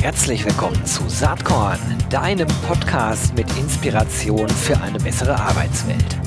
Herzlich 0.00 0.44
willkommen 0.44 0.84
zu 0.86 1.08
Saatkorn, 1.08 1.78
deinem 2.10 2.48
Podcast 2.66 3.34
mit 3.34 3.46
Inspiration 3.58 4.48
für 4.48 4.80
eine 4.80 4.98
bessere 4.98 5.38
Arbeitswelt. 5.38 6.18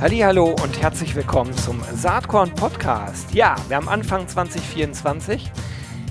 Hallo 0.00 0.56
und 0.62 0.80
herzlich 0.80 1.14
willkommen 1.14 1.52
zum 1.52 1.82
Saatkorn 1.92 2.54
Podcast. 2.54 3.34
Ja, 3.34 3.56
wir 3.68 3.76
haben 3.76 3.88
Anfang 3.88 4.26
2024. 4.26 5.50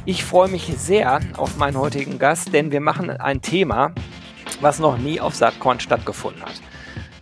Ich 0.06 0.24
freue 0.24 0.50
mich 0.50 0.74
sehr 0.78 1.20
auf 1.36 1.58
meinen 1.58 1.78
heutigen 1.78 2.20
Gast, 2.20 2.54
denn 2.54 2.72
wir 2.72 2.80
machen 2.80 3.10
ein 3.10 3.42
Thema, 3.42 3.92
was 4.62 4.80
noch 4.80 4.98
nie 4.98 5.20
auf 5.20 5.36
Saatkorn 5.36 5.80
stattgefunden 5.80 6.44
hat. 6.44 6.62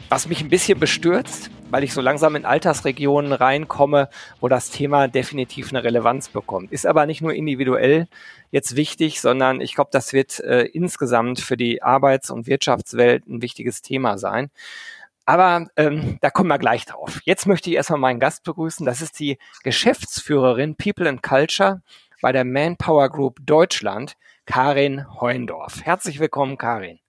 Was 0.09 0.27
mich 0.27 0.41
ein 0.41 0.49
bisschen 0.49 0.79
bestürzt, 0.79 1.49
weil 1.69 1.83
ich 1.83 1.93
so 1.93 2.01
langsam 2.01 2.35
in 2.35 2.45
Altersregionen 2.45 3.33
reinkomme, 3.33 4.09
wo 4.39 4.47
das 4.47 4.69
Thema 4.69 5.07
definitiv 5.07 5.69
eine 5.69 5.83
Relevanz 5.83 6.29
bekommt. 6.29 6.71
Ist 6.71 6.85
aber 6.85 7.05
nicht 7.05 7.21
nur 7.21 7.33
individuell 7.33 8.07
jetzt 8.51 8.75
wichtig, 8.75 9.19
sondern 9.19 9.61
ich 9.61 9.75
glaube, 9.75 9.89
das 9.91 10.13
wird 10.13 10.39
äh, 10.39 10.63
insgesamt 10.63 11.41
für 11.41 11.57
die 11.57 11.81
Arbeits- 11.81 12.29
und 12.29 12.47
Wirtschaftswelt 12.47 13.27
ein 13.27 13.41
wichtiges 13.41 13.81
Thema 13.81 14.17
sein. 14.17 14.51
Aber 15.25 15.67
ähm, 15.75 16.19
da 16.21 16.29
kommen 16.29 16.49
wir 16.49 16.59
gleich 16.59 16.85
drauf. 16.85 17.19
Jetzt 17.23 17.47
möchte 17.47 17.71
ich 17.71 17.75
erstmal 17.75 17.99
meinen 17.99 18.19
Gast 18.19 18.43
begrüßen. 18.43 18.85
Das 18.85 19.01
ist 19.01 19.19
die 19.19 19.39
Geschäftsführerin 19.63 20.75
People 20.75 21.09
and 21.09 21.23
Culture 21.23 21.81
bei 22.21 22.31
der 22.31 22.45
Manpower 22.45 23.09
Group 23.09 23.39
Deutschland, 23.41 24.15
Karin 24.45 25.05
Heundorf. 25.19 25.83
Herzlich 25.83 26.19
willkommen, 26.19 26.57
Karin. 26.59 26.99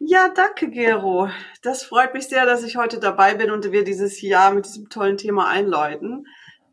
Ja, 0.00 0.28
danke, 0.28 0.70
Gero. 0.70 1.28
Das 1.62 1.82
freut 1.82 2.14
mich 2.14 2.28
sehr, 2.28 2.46
dass 2.46 2.62
ich 2.62 2.76
heute 2.76 3.00
dabei 3.00 3.34
bin 3.34 3.50
und 3.50 3.72
wir 3.72 3.82
dieses 3.82 4.22
Jahr 4.22 4.52
mit 4.52 4.64
diesem 4.64 4.88
tollen 4.88 5.16
Thema 5.16 5.48
einläuten. 5.48 6.26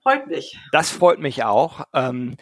Freut 0.03 0.27
mich. 0.27 0.59
Das 0.72 0.91
freut 0.91 1.19
mich 1.19 1.44
auch. 1.44 1.85
Ähm, 1.91 2.38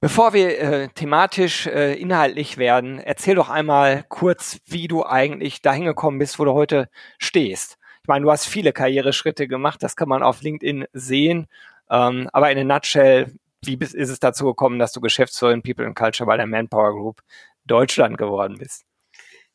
bevor 0.00 0.32
wir 0.32 0.58
äh, 0.58 0.88
thematisch 0.88 1.66
äh, 1.66 1.94
inhaltlich 2.00 2.56
werden, 2.56 2.98
erzähl 2.98 3.34
doch 3.34 3.50
einmal 3.50 4.04
kurz, 4.08 4.58
wie 4.64 4.88
du 4.88 5.04
eigentlich 5.04 5.60
dahin 5.60 5.84
gekommen 5.84 6.18
bist, 6.18 6.38
wo 6.38 6.46
du 6.46 6.54
heute 6.54 6.88
stehst. 7.18 7.76
Ich 8.00 8.08
meine, 8.08 8.24
du 8.24 8.30
hast 8.30 8.46
viele 8.46 8.72
Karriereschritte 8.72 9.46
gemacht, 9.46 9.82
das 9.82 9.96
kann 9.96 10.08
man 10.08 10.22
auf 10.22 10.40
LinkedIn 10.40 10.86
sehen. 10.94 11.46
Ähm, 11.90 12.30
aber 12.32 12.50
in 12.50 12.58
a 12.58 12.64
nutshell, 12.64 13.34
wie 13.62 13.74
ist 13.74 13.94
es 13.94 14.18
dazu 14.18 14.46
gekommen, 14.46 14.78
dass 14.78 14.92
du 14.92 15.00
Geschäftsführerin 15.02 15.62
People 15.62 15.86
and 15.86 15.94
Culture 15.94 16.26
bei 16.26 16.38
der 16.38 16.46
Manpower 16.46 16.94
Group 16.94 17.22
Deutschland 17.66 18.16
geworden 18.16 18.56
bist? 18.58 18.86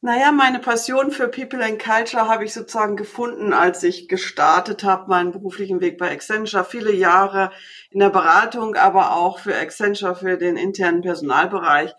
Naja, 0.01 0.31
meine 0.31 0.59
Passion 0.59 1.09
für 1.09 1.27
People 1.27 1.63
and 1.65 1.79
Culture 1.83 2.27
habe 2.27 2.45
ich 2.45 2.53
sozusagen 2.53 2.95
gefunden, 2.95 3.51
als 3.51 3.81
ich 3.81 4.07
gestartet 4.07 4.83
habe, 4.83 5.09
meinen 5.09 5.31
beruflichen 5.31 5.81
Weg 5.81 5.97
bei 5.97 6.11
Accenture. 6.11 6.63
Viele 6.63 6.93
Jahre 6.93 7.51
in 7.89 7.99
der 7.99 8.11
Beratung, 8.11 8.75
aber 8.75 9.13
auch 9.13 9.39
für 9.39 9.55
Accenture, 9.55 10.15
für 10.15 10.37
den 10.37 10.55
internen 10.55 11.01
Personalbereich, 11.01 11.95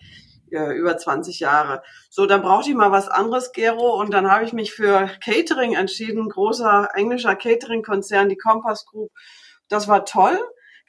über 0.50 0.96
20 0.96 1.40
Jahre. 1.40 1.82
So, 2.08 2.26
dann 2.26 2.40
brauchte 2.40 2.70
ich 2.70 2.76
mal 2.76 2.92
was 2.92 3.08
anderes, 3.08 3.50
Gero, 3.52 4.00
und 4.00 4.14
dann 4.14 4.30
habe 4.30 4.44
ich 4.44 4.52
mich 4.52 4.72
für 4.72 5.10
Catering 5.22 5.74
entschieden, 5.74 6.28
großer 6.28 6.90
englischer 6.94 7.34
Catering-Konzern, 7.34 8.28
die 8.28 8.38
Compass 8.38 8.86
Group. 8.86 9.10
Das 9.68 9.88
war 9.88 10.04
toll 10.04 10.38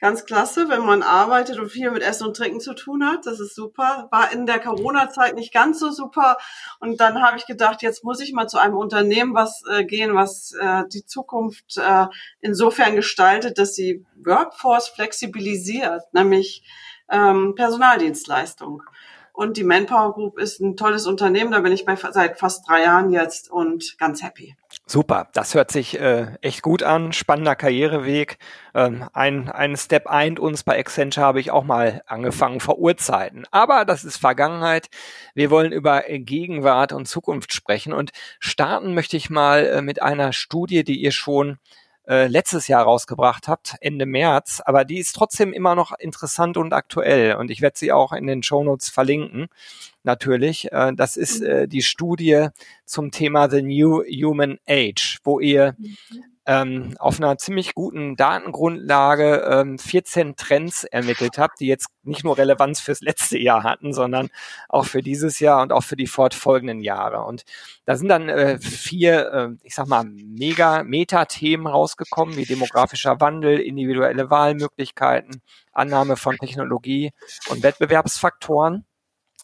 ganz 0.00 0.24
klasse, 0.24 0.68
wenn 0.68 0.84
man 0.84 1.02
arbeitet 1.02 1.58
und 1.58 1.70
viel 1.70 1.90
mit 1.90 2.02
Essen 2.02 2.26
und 2.26 2.36
Trinken 2.36 2.60
zu 2.60 2.74
tun 2.74 3.04
hat. 3.06 3.26
Das 3.26 3.38
ist 3.38 3.54
super. 3.54 4.08
War 4.10 4.32
in 4.32 4.46
der 4.46 4.58
Corona-Zeit 4.58 5.34
nicht 5.34 5.52
ganz 5.52 5.78
so 5.78 5.90
super. 5.90 6.36
Und 6.80 7.00
dann 7.00 7.22
habe 7.22 7.36
ich 7.36 7.46
gedacht, 7.46 7.82
jetzt 7.82 8.02
muss 8.02 8.20
ich 8.20 8.32
mal 8.32 8.48
zu 8.48 8.58
einem 8.58 8.76
Unternehmen 8.76 9.34
was 9.34 9.62
äh, 9.70 9.84
gehen, 9.84 10.14
was 10.14 10.52
äh, 10.58 10.84
die 10.92 11.04
Zukunft 11.04 11.76
äh, 11.76 12.06
insofern 12.40 12.96
gestaltet, 12.96 13.58
dass 13.58 13.74
sie 13.74 14.04
Workforce 14.16 14.88
flexibilisiert, 14.88 16.02
nämlich 16.12 16.64
ähm, 17.10 17.54
Personaldienstleistung. 17.54 18.82
Und 19.32 19.56
die 19.56 19.64
Manpower 19.64 20.14
Group 20.14 20.38
ist 20.38 20.60
ein 20.60 20.76
tolles 20.76 21.06
Unternehmen. 21.06 21.52
Da 21.52 21.60
bin 21.60 21.72
ich 21.72 21.84
bei, 21.84 21.96
seit 21.96 22.38
fast 22.38 22.68
drei 22.68 22.82
Jahren 22.82 23.10
jetzt 23.10 23.50
und 23.50 23.96
ganz 23.98 24.22
happy. 24.22 24.56
Super, 24.92 25.28
das 25.34 25.54
hört 25.54 25.70
sich 25.70 26.00
äh, 26.00 26.36
echt 26.40 26.62
gut 26.62 26.82
an. 26.82 27.12
Spannender 27.12 27.54
Karriereweg. 27.54 28.38
Ähm, 28.74 29.08
ein, 29.12 29.48
ein 29.48 29.76
Step 29.76 30.08
eint 30.08 30.40
uns 30.40 30.64
bei 30.64 30.80
Accenture 30.80 31.24
habe 31.24 31.38
ich 31.38 31.52
auch 31.52 31.62
mal 31.62 32.02
angefangen 32.06 32.58
vor 32.58 32.76
Urzeiten. 32.76 33.46
Aber 33.52 33.84
das 33.84 34.02
ist 34.02 34.16
Vergangenheit. 34.16 34.88
Wir 35.32 35.48
wollen 35.52 35.70
über 35.70 36.02
Gegenwart 36.08 36.92
und 36.92 37.06
Zukunft 37.06 37.52
sprechen. 37.52 37.92
Und 37.92 38.10
starten 38.40 38.92
möchte 38.92 39.16
ich 39.16 39.30
mal 39.30 39.64
äh, 39.64 39.80
mit 39.80 40.02
einer 40.02 40.32
Studie, 40.32 40.82
die 40.82 41.00
ihr 41.00 41.12
schon 41.12 41.58
äh, 42.06 42.26
letztes 42.26 42.68
Jahr 42.68 42.84
rausgebracht 42.84 43.48
habt, 43.48 43.76
Ende 43.80 44.06
März, 44.06 44.60
aber 44.64 44.84
die 44.84 44.98
ist 44.98 45.14
trotzdem 45.14 45.52
immer 45.52 45.74
noch 45.74 45.92
interessant 45.98 46.56
und 46.56 46.72
aktuell. 46.72 47.36
Und 47.36 47.50
ich 47.50 47.60
werde 47.60 47.78
sie 47.78 47.92
auch 47.92 48.12
in 48.12 48.26
den 48.26 48.42
Shownotes 48.42 48.88
verlinken, 48.88 49.48
natürlich. 50.02 50.72
Äh, 50.72 50.92
das 50.94 51.16
ist 51.16 51.40
äh, 51.42 51.68
die 51.68 51.82
Studie 51.82 52.48
zum 52.84 53.10
Thema 53.10 53.48
The 53.48 53.62
New 53.62 54.02
Human 54.04 54.58
Age, 54.66 55.18
wo 55.24 55.40
ihr 55.40 55.74
mhm 55.78 55.96
ähm, 56.46 56.94
auf 56.98 57.18
einer 57.18 57.36
ziemlich 57.36 57.74
guten 57.74 58.16
Datengrundlage 58.16 59.46
ähm, 59.50 59.78
14 59.78 60.36
Trends 60.36 60.84
ermittelt 60.84 61.36
habe, 61.38 61.52
die 61.60 61.66
jetzt 61.66 61.88
nicht 62.02 62.24
nur 62.24 62.38
Relevanz 62.38 62.80
fürs 62.80 63.02
letzte 63.02 63.38
Jahr 63.38 63.62
hatten, 63.62 63.92
sondern 63.92 64.30
auch 64.68 64.86
für 64.86 65.02
dieses 65.02 65.38
Jahr 65.38 65.62
und 65.62 65.72
auch 65.72 65.84
für 65.84 65.96
die 65.96 66.06
fortfolgenden 66.06 66.80
Jahre. 66.80 67.24
Und 67.24 67.44
da 67.84 67.96
sind 67.96 68.08
dann 68.08 68.28
äh, 68.28 68.58
vier, 68.58 69.32
äh, 69.32 69.48
ich 69.62 69.74
sag 69.74 69.86
mal, 69.86 70.04
mega 70.04 70.82
Meta-Themen 70.82 71.66
rausgekommen, 71.66 72.36
wie 72.36 72.46
demografischer 72.46 73.20
Wandel, 73.20 73.58
individuelle 73.58 74.30
Wahlmöglichkeiten, 74.30 75.42
Annahme 75.72 76.16
von 76.16 76.36
Technologie 76.36 77.12
und 77.50 77.62
Wettbewerbsfaktoren. 77.62 78.86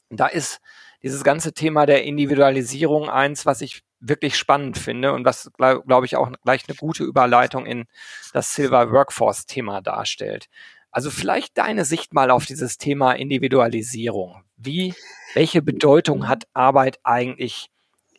Da 0.08 0.26
ist 0.26 0.60
dieses 1.02 1.24
ganze 1.24 1.52
Thema 1.52 1.86
der 1.86 2.04
Individualisierung 2.04 3.08
eins, 3.10 3.44
was 3.44 3.60
ich 3.60 3.82
wirklich 4.00 4.36
spannend 4.36 4.78
finde 4.78 5.12
und 5.12 5.24
was, 5.24 5.50
glaube 5.56 5.82
glaub 5.86 6.04
ich, 6.04 6.16
auch 6.16 6.30
gleich 6.44 6.64
eine 6.68 6.76
gute 6.76 7.04
Überleitung 7.04 7.66
in 7.66 7.86
das 8.32 8.54
Silver 8.54 8.90
Workforce-Thema 8.92 9.80
darstellt. 9.80 10.48
Also 10.90 11.10
vielleicht 11.10 11.58
deine 11.58 11.84
Sicht 11.84 12.14
mal 12.14 12.30
auf 12.30 12.46
dieses 12.46 12.78
Thema 12.78 13.12
Individualisierung. 13.12 14.44
Wie, 14.56 14.94
welche 15.34 15.60
Bedeutung 15.60 16.28
hat 16.28 16.46
Arbeit 16.54 16.98
eigentlich 17.04 17.70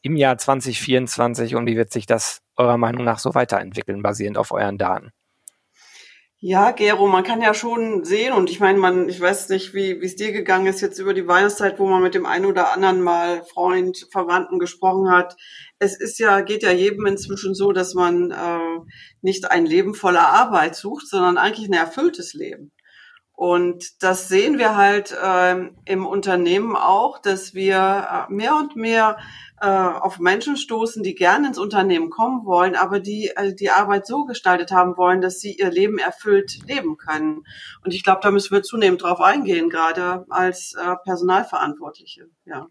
im 0.01 0.15
Jahr 0.15 0.37
2024 0.37 1.55
und 1.55 1.65
wie 1.65 1.75
wird 1.75 1.91
sich 1.91 2.05
das 2.05 2.41
eurer 2.55 2.77
Meinung 2.77 3.03
nach 3.03 3.19
so 3.19 3.33
weiterentwickeln, 3.33 4.03
basierend 4.03 4.37
auf 4.37 4.51
euren 4.51 4.77
Daten? 4.77 5.11
Ja, 6.39 6.69
Gero, 6.69 7.07
man 7.07 7.23
kann 7.23 7.41
ja 7.41 7.55
schon 7.55 8.03
sehen 8.03 8.31
und 8.31 8.51
ich 8.51 8.59
meine, 8.59 8.77
man, 8.77 9.09
ich 9.09 9.19
weiß 9.19 9.49
nicht, 9.49 9.73
wie 9.73 9.99
wie 10.01 10.05
es 10.05 10.15
dir 10.15 10.31
gegangen 10.31 10.67
ist 10.67 10.81
jetzt 10.81 10.99
über 10.99 11.15
die 11.15 11.27
Weihnachtszeit, 11.27 11.79
wo 11.79 11.87
man 11.87 12.03
mit 12.03 12.13
dem 12.13 12.27
einen 12.27 12.45
oder 12.45 12.73
anderen 12.73 13.01
mal 13.01 13.43
Freund, 13.43 14.05
Verwandten 14.11 14.59
gesprochen 14.59 15.09
hat. 15.09 15.35
Es 15.79 15.99
ist 15.99 16.19
ja, 16.19 16.41
geht 16.41 16.61
ja 16.61 16.71
jedem 16.71 17.07
inzwischen 17.07 17.55
so, 17.55 17.71
dass 17.71 17.95
man 17.95 18.29
äh, 18.29 18.79
nicht 19.21 19.49
ein 19.49 19.65
Leben 19.65 19.95
voller 19.95 20.27
Arbeit 20.27 20.75
sucht, 20.75 21.07
sondern 21.07 21.39
eigentlich 21.39 21.69
ein 21.69 21.73
erfülltes 21.73 22.35
Leben. 22.35 22.71
Und 23.33 24.03
das 24.03 24.27
sehen 24.27 24.59
wir 24.59 24.75
halt 24.75 25.11
äh, 25.11 25.55
im 25.85 26.05
Unternehmen 26.05 26.75
auch, 26.75 27.19
dass 27.19 27.55
wir 27.55 28.27
äh, 28.29 28.33
mehr 28.33 28.55
und 28.55 28.75
mehr 28.75 29.17
äh, 29.59 29.67
auf 29.67 30.19
Menschen 30.19 30.55
stoßen, 30.55 31.03
die 31.03 31.15
gerne 31.15 31.47
ins 31.47 31.57
Unternehmen 31.57 32.09
kommen 32.09 32.45
wollen, 32.45 32.75
aber 32.75 32.99
die 32.99 33.31
äh, 33.35 33.55
die 33.55 33.71
Arbeit 33.71 34.05
so 34.05 34.25
gestaltet 34.25 34.71
haben 34.71 34.97
wollen, 34.97 35.21
dass 35.21 35.39
sie 35.39 35.53
ihr 35.53 35.71
Leben 35.71 35.97
erfüllt 35.97 36.59
leben 36.67 36.97
können. 36.97 37.43
Und 37.83 37.93
ich 37.93 38.03
glaube, 38.03 38.19
da 38.21 38.31
müssen 38.31 38.53
wir 38.53 38.63
zunehmend 38.63 39.01
drauf 39.01 39.19
eingehen, 39.19 39.69
gerade 39.69 40.25
als 40.29 40.73
äh, 40.73 40.95
Personalverantwortliche. 41.03 42.29
Ja. 42.45 42.67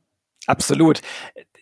Absolut 0.47 1.01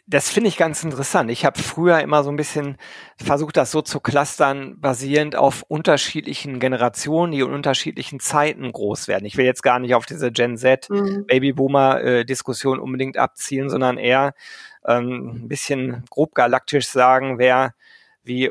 das 0.06 0.28
finde 0.28 0.48
ich 0.48 0.58
ganz 0.58 0.84
interessant. 0.84 1.30
Ich 1.30 1.46
habe 1.46 1.58
früher 1.58 2.00
immer 2.00 2.22
so 2.22 2.30
ein 2.30 2.36
bisschen 2.36 2.76
versucht, 3.16 3.56
das 3.56 3.70
so 3.70 3.80
zu 3.80 4.00
clustern, 4.00 4.78
basierend 4.78 5.34
auf 5.34 5.64
unterschiedlichen 5.66 6.60
Generationen, 6.60 7.32
die 7.32 7.40
in 7.40 7.52
unterschiedlichen 7.52 8.20
Zeiten 8.20 8.70
groß 8.70 9.08
werden. 9.08 9.24
Ich 9.24 9.38
will 9.38 9.46
jetzt 9.46 9.62
gar 9.62 9.78
nicht 9.78 9.94
auf 9.94 10.04
diese 10.04 10.30
Gen 10.30 10.58
Z, 10.58 10.90
mhm. 10.90 11.24
Babyboomer-Diskussion 11.26 12.80
unbedingt 12.80 13.16
abzielen, 13.16 13.70
sondern 13.70 13.96
eher 13.96 14.34
ähm, 14.86 15.44
ein 15.44 15.48
bisschen 15.48 16.04
grob 16.10 16.34
galaktisch 16.34 16.86
sagen, 16.86 17.38
wer 17.38 17.74
wie 18.22 18.50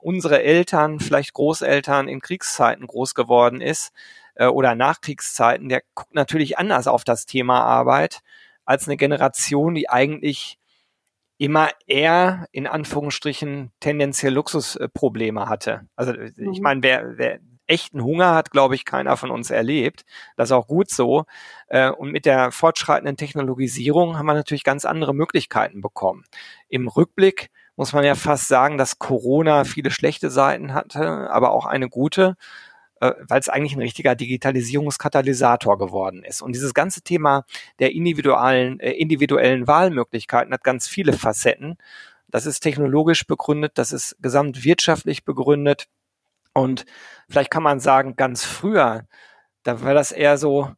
unsere 0.00 0.42
Eltern, 0.42 1.00
vielleicht 1.00 1.32
Großeltern 1.32 2.08
in 2.08 2.20
Kriegszeiten 2.20 2.86
groß 2.86 3.14
geworden 3.14 3.62
ist 3.62 3.92
äh, 4.34 4.46
oder 4.46 4.74
Nachkriegszeiten, 4.74 5.70
der 5.70 5.82
guckt 5.94 6.14
natürlich 6.14 6.58
anders 6.58 6.86
auf 6.86 7.04
das 7.04 7.24
Thema 7.24 7.62
Arbeit 7.62 8.20
als 8.70 8.86
eine 8.86 8.96
Generation, 8.96 9.74
die 9.74 9.90
eigentlich 9.90 10.56
immer 11.38 11.70
eher 11.88 12.46
in 12.52 12.68
Anführungsstrichen 12.68 13.72
tendenziell 13.80 14.32
Luxusprobleme 14.32 15.48
hatte. 15.48 15.88
Also 15.96 16.12
ich 16.12 16.36
mhm. 16.36 16.62
meine, 16.62 16.82
wer, 16.84 17.18
wer 17.18 17.40
echten 17.66 18.04
Hunger 18.04 18.32
hat, 18.34 18.52
glaube 18.52 18.76
ich, 18.76 18.84
keiner 18.84 19.16
von 19.16 19.32
uns 19.32 19.50
erlebt. 19.50 20.04
Das 20.36 20.50
ist 20.50 20.52
auch 20.52 20.68
gut 20.68 20.88
so. 20.88 21.24
Äh, 21.66 21.90
und 21.90 22.12
mit 22.12 22.26
der 22.26 22.52
fortschreitenden 22.52 23.16
Technologisierung 23.16 24.16
haben 24.16 24.26
wir 24.26 24.34
natürlich 24.34 24.64
ganz 24.64 24.84
andere 24.84 25.14
Möglichkeiten 25.14 25.80
bekommen. 25.80 26.24
Im 26.68 26.86
Rückblick 26.86 27.50
muss 27.74 27.92
man 27.92 28.04
ja 28.04 28.14
fast 28.14 28.46
sagen, 28.46 28.78
dass 28.78 28.98
Corona 28.98 29.64
viele 29.64 29.90
schlechte 29.90 30.30
Seiten 30.30 30.74
hatte, 30.74 31.30
aber 31.30 31.50
auch 31.50 31.66
eine 31.66 31.88
gute 31.88 32.36
äh, 33.00 33.12
weil 33.28 33.40
es 33.40 33.48
eigentlich 33.48 33.74
ein 33.74 33.82
richtiger 33.82 34.14
Digitalisierungskatalysator 34.14 35.78
geworden 35.78 36.22
ist. 36.22 36.42
Und 36.42 36.54
dieses 36.54 36.74
ganze 36.74 37.02
Thema 37.02 37.44
der 37.78 37.92
individuellen, 37.92 38.78
äh, 38.80 38.92
individuellen 38.92 39.66
Wahlmöglichkeiten 39.66 40.52
hat 40.52 40.64
ganz 40.64 40.86
viele 40.86 41.12
Facetten. 41.12 41.76
Das 42.28 42.46
ist 42.46 42.60
technologisch 42.60 43.26
begründet, 43.26 43.72
das 43.76 43.92
ist 43.92 44.16
gesamtwirtschaftlich 44.20 45.24
begründet. 45.24 45.88
Und 46.52 46.84
vielleicht 47.28 47.50
kann 47.50 47.62
man 47.62 47.80
sagen, 47.80 48.16
ganz 48.16 48.44
früher, 48.44 49.06
da 49.62 49.82
war 49.82 49.94
das 49.94 50.12
eher 50.12 50.38
so 50.38 50.70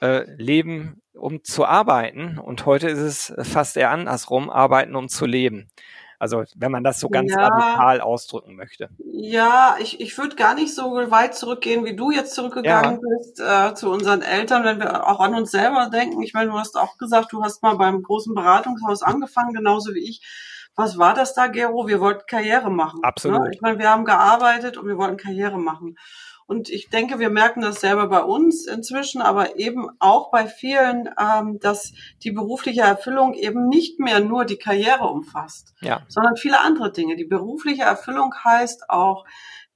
äh, 0.00 0.24
Leben, 0.36 1.00
um 1.12 1.44
zu 1.44 1.64
arbeiten. 1.64 2.38
Und 2.38 2.66
heute 2.66 2.88
ist 2.88 3.32
es 3.32 3.48
fast 3.48 3.76
eher 3.76 3.90
andersrum, 3.90 4.50
arbeiten, 4.50 4.96
um 4.96 5.08
zu 5.08 5.26
leben. 5.26 5.68
Also 6.18 6.44
wenn 6.56 6.72
man 6.72 6.82
das 6.82 6.98
so 6.98 7.08
ganz 7.08 7.30
ja, 7.30 7.46
radikal 7.46 8.00
ausdrücken 8.00 8.56
möchte. 8.56 8.88
Ja, 8.98 9.76
ich, 9.78 10.00
ich 10.00 10.18
würde 10.18 10.34
gar 10.34 10.54
nicht 10.54 10.74
so 10.74 10.94
weit 11.10 11.34
zurückgehen, 11.36 11.84
wie 11.84 11.94
du 11.94 12.10
jetzt 12.10 12.34
zurückgegangen 12.34 13.00
ja. 13.00 13.16
bist 13.16 13.40
äh, 13.40 13.74
zu 13.74 13.90
unseren 13.90 14.22
Eltern, 14.22 14.64
wenn 14.64 14.80
wir 14.80 15.06
auch 15.06 15.20
an 15.20 15.34
uns 15.34 15.52
selber 15.52 15.88
denken. 15.90 16.20
Ich 16.22 16.34
meine, 16.34 16.50
du 16.50 16.58
hast 16.58 16.76
auch 16.76 16.98
gesagt, 16.98 17.32
du 17.32 17.42
hast 17.44 17.62
mal 17.62 17.76
beim 17.76 18.02
großen 18.02 18.34
Beratungshaus 18.34 19.02
angefangen, 19.02 19.54
genauso 19.54 19.94
wie 19.94 20.08
ich. 20.08 20.22
Was 20.74 20.96
war 20.96 21.14
das 21.14 21.34
da, 21.34 21.48
Gero? 21.48 21.88
Wir 21.88 22.00
wollten 22.00 22.24
Karriere 22.28 22.70
machen. 22.70 23.00
Ne? 23.00 23.08
Absolut. 23.08 23.40
Ne? 23.40 23.50
Ich 23.52 23.60
meine, 23.60 23.78
wir 23.78 23.90
haben 23.90 24.04
gearbeitet 24.04 24.76
und 24.76 24.86
wir 24.86 24.96
wollten 24.96 25.16
Karriere 25.16 25.58
machen. 25.58 25.96
Und 26.48 26.70
ich 26.70 26.88
denke, 26.88 27.18
wir 27.18 27.28
merken 27.28 27.60
das 27.60 27.82
selber 27.82 28.08
bei 28.08 28.22
uns 28.22 28.66
inzwischen, 28.66 29.20
aber 29.20 29.58
eben 29.58 29.90
auch 29.98 30.30
bei 30.30 30.46
vielen, 30.46 31.10
ähm, 31.20 31.60
dass 31.60 31.92
die 32.22 32.30
berufliche 32.30 32.80
Erfüllung 32.80 33.34
eben 33.34 33.68
nicht 33.68 34.00
mehr 34.00 34.20
nur 34.20 34.46
die 34.46 34.56
Karriere 34.56 35.08
umfasst, 35.08 35.74
ja. 35.82 36.00
sondern 36.08 36.36
viele 36.38 36.62
andere 36.62 36.90
Dinge. 36.90 37.16
Die 37.16 37.26
berufliche 37.26 37.82
Erfüllung 37.82 38.32
heißt 38.42 38.88
auch, 38.88 39.26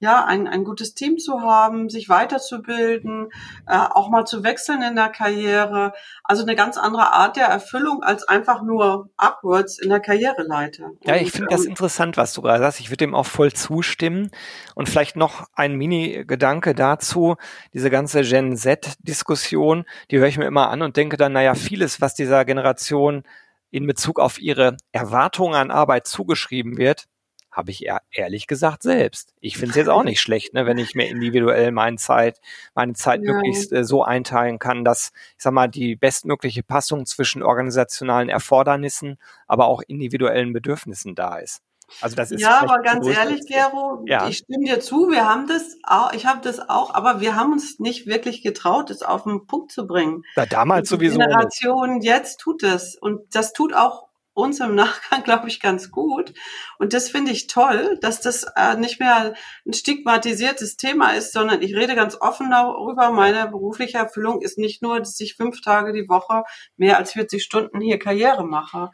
ja, 0.03 0.25
ein, 0.25 0.49
ein 0.49 0.65
gutes 0.65 0.93
Team 0.95 1.17
zu 1.17 1.41
haben, 1.41 1.89
sich 1.89 2.09
weiterzubilden, 2.09 3.29
äh, 3.65 3.77
auch 3.77 4.09
mal 4.09 4.25
zu 4.25 4.43
wechseln 4.43 4.81
in 4.81 4.95
der 4.95 5.07
Karriere. 5.07 5.93
Also 6.25 6.43
eine 6.43 6.55
ganz 6.55 6.77
andere 6.77 7.13
Art 7.13 7.37
der 7.37 7.45
Erfüllung 7.45 8.03
als 8.03 8.27
einfach 8.27 8.61
nur 8.63 9.09
upwards 9.15 9.79
in 9.79 9.89
der 9.89 10.01
Karriereleiter. 10.01 10.91
Ja, 11.05 11.15
ich 11.15 11.31
finde 11.31 11.47
das 11.51 11.63
interessant, 11.63 12.17
was 12.17 12.33
du 12.33 12.41
gerade 12.41 12.59
sagst. 12.59 12.81
Ich 12.81 12.89
würde 12.89 12.97
dem 12.97 13.15
auch 13.15 13.25
voll 13.25 13.53
zustimmen. 13.53 14.29
Und 14.75 14.89
vielleicht 14.89 15.15
noch 15.15 15.47
ein 15.53 15.75
Mini-Gedanke 15.75 16.75
dazu. 16.75 17.37
Diese 17.73 17.89
ganze 17.89 18.23
Gen 18.23 18.57
Z-Diskussion, 18.57 19.85
die 20.11 20.19
höre 20.19 20.27
ich 20.27 20.37
mir 20.37 20.47
immer 20.47 20.69
an 20.69 20.81
und 20.81 20.97
denke 20.97 21.15
dann, 21.15 21.31
naja, 21.31 21.55
vieles, 21.55 22.01
was 22.01 22.13
dieser 22.13 22.43
Generation 22.43 23.23
in 23.71 23.87
Bezug 23.87 24.19
auf 24.19 24.37
ihre 24.37 24.75
Erwartungen 24.91 25.55
an 25.55 25.71
Arbeit 25.71 26.07
zugeschrieben 26.07 26.77
wird, 26.77 27.05
habe 27.53 27.71
ich 27.71 27.85
ehrlich 28.11 28.47
gesagt 28.47 28.83
selbst. 28.83 29.33
Ich 29.39 29.57
finde 29.57 29.69
es 29.69 29.75
jetzt 29.75 29.89
auch 29.89 30.03
nicht 30.03 30.19
schlecht, 30.19 30.53
ne, 30.53 30.65
wenn 30.65 30.79
ich 30.79 30.95
mir 30.95 31.07
individuell 31.07 31.71
meine 31.71 31.97
Zeit, 31.97 32.41
meine 32.73 32.93
Zeit 32.93 33.21
ja. 33.23 33.31
möglichst 33.31 33.71
äh, 33.71 33.83
so 33.83 34.03
einteilen 34.03 34.59
kann, 34.59 34.83
dass, 34.83 35.11
ich 35.37 35.43
sag 35.43 35.53
mal, 35.53 35.67
die 35.67 35.95
bestmögliche 35.95 36.63
Passung 36.63 37.05
zwischen 37.05 37.43
organisationalen 37.43 38.29
Erfordernissen, 38.29 39.17
aber 39.47 39.67
auch 39.67 39.83
individuellen 39.87 40.51
Bedürfnissen 40.51 41.13
da 41.15 41.37
ist. 41.37 41.61
Also 42.01 42.15
das 42.15 42.31
ist 42.31 42.41
ja, 42.41 42.59
aber 42.61 42.79
ganz 42.79 43.05
ehrlich, 43.05 43.41
Gero, 43.45 44.03
ja. 44.07 44.27
ich 44.27 44.37
stimme 44.37 44.65
dir 44.65 44.79
zu. 44.79 45.09
Wir 45.11 45.29
haben 45.29 45.47
das 45.47 45.77
auch, 45.83 46.13
ich 46.13 46.25
habe 46.25 46.39
das 46.41 46.69
auch, 46.69 46.93
aber 46.95 47.21
wir 47.21 47.35
haben 47.35 47.51
uns 47.51 47.77
nicht 47.79 48.07
wirklich 48.07 48.41
getraut, 48.41 48.89
das 48.89 49.03
auf 49.03 49.23
den 49.23 49.45
Punkt 49.45 49.71
zu 49.71 49.85
bringen. 49.85 50.23
Da 50.35 50.45
damals 50.47 50.89
die 50.89 50.95
sowieso. 50.95 51.19
Generation 51.19 52.01
jetzt 52.01 52.39
tut 52.39 52.63
es 52.63 52.95
und 52.95 53.35
das 53.35 53.53
tut 53.53 53.75
auch 53.75 54.07
uns 54.33 54.59
im 54.59 54.75
Nachgang, 54.75 55.23
glaube 55.23 55.47
ich, 55.47 55.59
ganz 55.59 55.91
gut. 55.91 56.33
Und 56.79 56.93
das 56.93 57.09
finde 57.09 57.31
ich 57.31 57.47
toll, 57.47 57.97
dass 58.01 58.21
das 58.21 58.45
äh, 58.55 58.75
nicht 58.75 58.99
mehr 58.99 59.33
ein 59.65 59.73
stigmatisiertes 59.73 60.77
Thema 60.77 61.11
ist, 61.11 61.33
sondern 61.33 61.61
ich 61.61 61.75
rede 61.75 61.95
ganz 61.95 62.17
offen 62.19 62.49
darüber. 62.51 63.11
Meine 63.11 63.47
berufliche 63.47 63.97
Erfüllung 63.97 64.41
ist 64.41 64.57
nicht 64.57 64.81
nur, 64.81 64.99
dass 64.99 65.19
ich 65.19 65.35
fünf 65.35 65.61
Tage 65.61 65.93
die 65.93 66.09
Woche 66.09 66.43
mehr 66.77 66.97
als 66.97 67.13
40 67.13 67.43
Stunden 67.43 67.79
hier 67.79 67.99
Karriere 67.99 68.45
mache. 68.45 68.91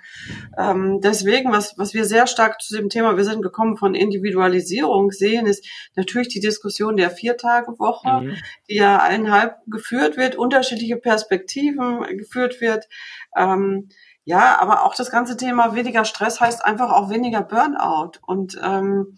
Ähm, 0.58 1.00
deswegen, 1.02 1.52
was, 1.52 1.78
was 1.78 1.94
wir 1.94 2.06
sehr 2.06 2.28
stark 2.28 2.62
zu 2.62 2.76
dem 2.76 2.90
Thema, 2.90 3.18
wir 3.18 3.24
sind 3.24 3.42
gekommen 3.42 3.78
von 3.78 3.96
Individualisierung 3.96 5.12
sehen, 5.12 5.46
ist 5.46 5.66
natürlich 5.96 6.28
die 6.28 6.40
Diskussion 6.40 6.98
der 6.98 7.12
Vier-Tage-Woche, 7.12 8.22
mhm. 8.22 8.36
die 8.70 8.76
ja 8.76 9.02
eineinhalb 9.02 9.58
geführt 9.68 10.18
wird, 10.18 10.36
unterschiedliche 10.36 10.98
Perspektiven 10.98 12.02
geführt 12.18 12.60
wird. 12.62 12.88
Ähm, 13.36 13.90
ja, 14.30 14.60
aber 14.60 14.84
auch 14.86 14.94
das 14.94 15.10
ganze 15.10 15.38
Thema 15.38 15.74
weniger 15.74 16.06
Stress 16.06 16.40
heißt 16.40 16.64
einfach 16.64 16.92
auch 16.92 17.10
weniger 17.10 17.42
Burnout. 17.42 18.20
Und 18.28 18.60
ähm, 18.64 19.18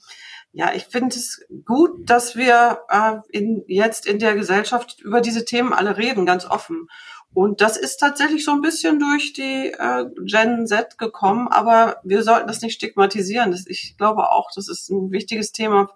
ja, 0.53 0.71
ich 0.73 0.85
finde 0.85 1.17
es 1.17 1.45
gut, 1.65 2.09
dass 2.09 2.37
wir 2.37 2.83
äh, 2.87 3.17
in, 3.29 3.61
jetzt 3.67 4.05
in 4.05 4.19
der 4.19 4.35
Gesellschaft 4.35 5.01
über 5.01 5.19
diese 5.19 5.43
Themen 5.43 5.73
alle 5.73 5.97
reden, 5.97 6.25
ganz 6.25 6.45
offen. 6.45 6.87
Und 7.33 7.61
das 7.61 7.77
ist 7.77 7.97
tatsächlich 7.97 8.43
so 8.43 8.51
ein 8.51 8.61
bisschen 8.61 8.99
durch 8.99 9.31
die 9.31 9.71
äh, 9.71 10.05
Gen 10.25 10.67
Z 10.67 10.97
gekommen, 10.97 11.47
aber 11.47 11.97
wir 12.03 12.23
sollten 12.23 12.47
das 12.47 12.61
nicht 12.61 12.73
stigmatisieren. 12.73 13.51
Das, 13.51 13.65
ich 13.67 13.95
glaube 13.97 14.31
auch, 14.31 14.49
das 14.53 14.67
ist 14.67 14.89
ein 14.89 15.11
wichtiges 15.11 15.53
Thema 15.53 15.89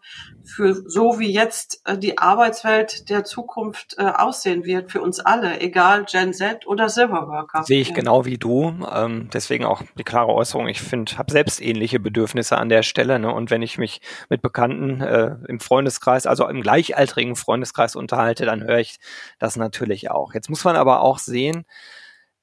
für 0.45 0.73
so 0.73 1.19
wie 1.19 1.31
jetzt 1.31 1.81
äh, 1.85 1.97
die 1.97 2.17
Arbeitswelt 2.17 3.09
der 3.09 3.25
Zukunft 3.25 3.95
äh, 3.97 4.03
aussehen 4.03 4.63
wird 4.63 4.91
für 4.91 5.01
uns 5.01 5.19
alle, 5.19 5.59
egal 5.59 6.05
Gen 6.05 6.33
Z 6.33 6.65
oder 6.67 6.87
Silverworker. 6.87 7.63
Sehe 7.63 7.81
ich 7.81 7.89
ja. 7.89 7.95
genau 7.95 8.23
wie 8.23 8.37
du. 8.37 8.73
Ähm, 8.93 9.29
deswegen 9.33 9.65
auch 9.65 9.81
die 9.97 10.03
klare 10.03 10.33
Äußerung. 10.33 10.69
Ich 10.69 10.81
finde, 10.81 11.17
habe 11.17 11.33
selbst 11.33 11.61
ähnliche 11.61 11.99
Bedürfnisse 11.99 12.57
an 12.57 12.69
der 12.69 12.83
Stelle. 12.83 13.19
Ne? 13.19 13.33
Und 13.33 13.51
wenn 13.51 13.61
ich 13.61 13.77
mich 13.77 13.99
mit 14.29 14.41
Bekannten 14.41 15.01
äh, 15.01 15.35
im 15.49 15.59
Freundeskreis, 15.59 16.27
also 16.27 16.47
im 16.47 16.61
gleichaltrigen 16.61 17.35
Freundeskreis 17.35 17.97
unterhalte, 17.97 18.45
dann 18.45 18.63
höre 18.63 18.79
ich 18.79 18.99
das 19.37 19.57
natürlich 19.57 20.11
auch. 20.11 20.33
Jetzt 20.33 20.49
muss 20.49 20.63
man 20.63 20.77
aber 20.77 21.01
auch 21.01 21.19
sehen, 21.25 21.65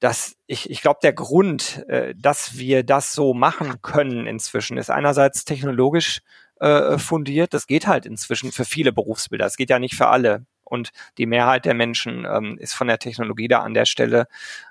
dass 0.01 0.37
ich, 0.47 0.69
ich 0.69 0.83
glaube, 0.83 0.99
der 1.03 1.13
Grund, 1.13 1.85
äh, 1.89 2.15
dass 2.17 2.59
wir 2.59 2.83
das 2.83 3.13
so 3.13 3.35
machen 3.35 3.81
können 3.83 4.27
inzwischen, 4.27 4.77
ist 4.77 4.91
einerseits 4.91 5.45
technologisch 5.45 6.23
äh, 6.61 6.99
fundiert. 6.99 7.55
Das 7.55 7.67
geht 7.67 7.87
halt 7.87 8.07
inzwischen 8.07 8.53
für 8.53 8.65
viele 8.65 8.93
Berufsbilder. 8.93 9.47
Es 9.47 9.57
geht 9.57 9.71
ja 9.71 9.79
nicht 9.79 9.95
für 9.95 10.09
alle. 10.09 10.47
Und 10.65 10.91
die 11.19 11.27
Mehrheit 11.27 11.67
der 11.67 11.75
Menschen 11.75 12.25
ähm, 12.25 12.57
ist 12.59 12.73
von 12.73 12.87
der 12.87 12.99
Technologie 12.99 13.47
da 13.47 13.59
an 13.61 13.75
der 13.75 13.85
Stelle 13.85 14.27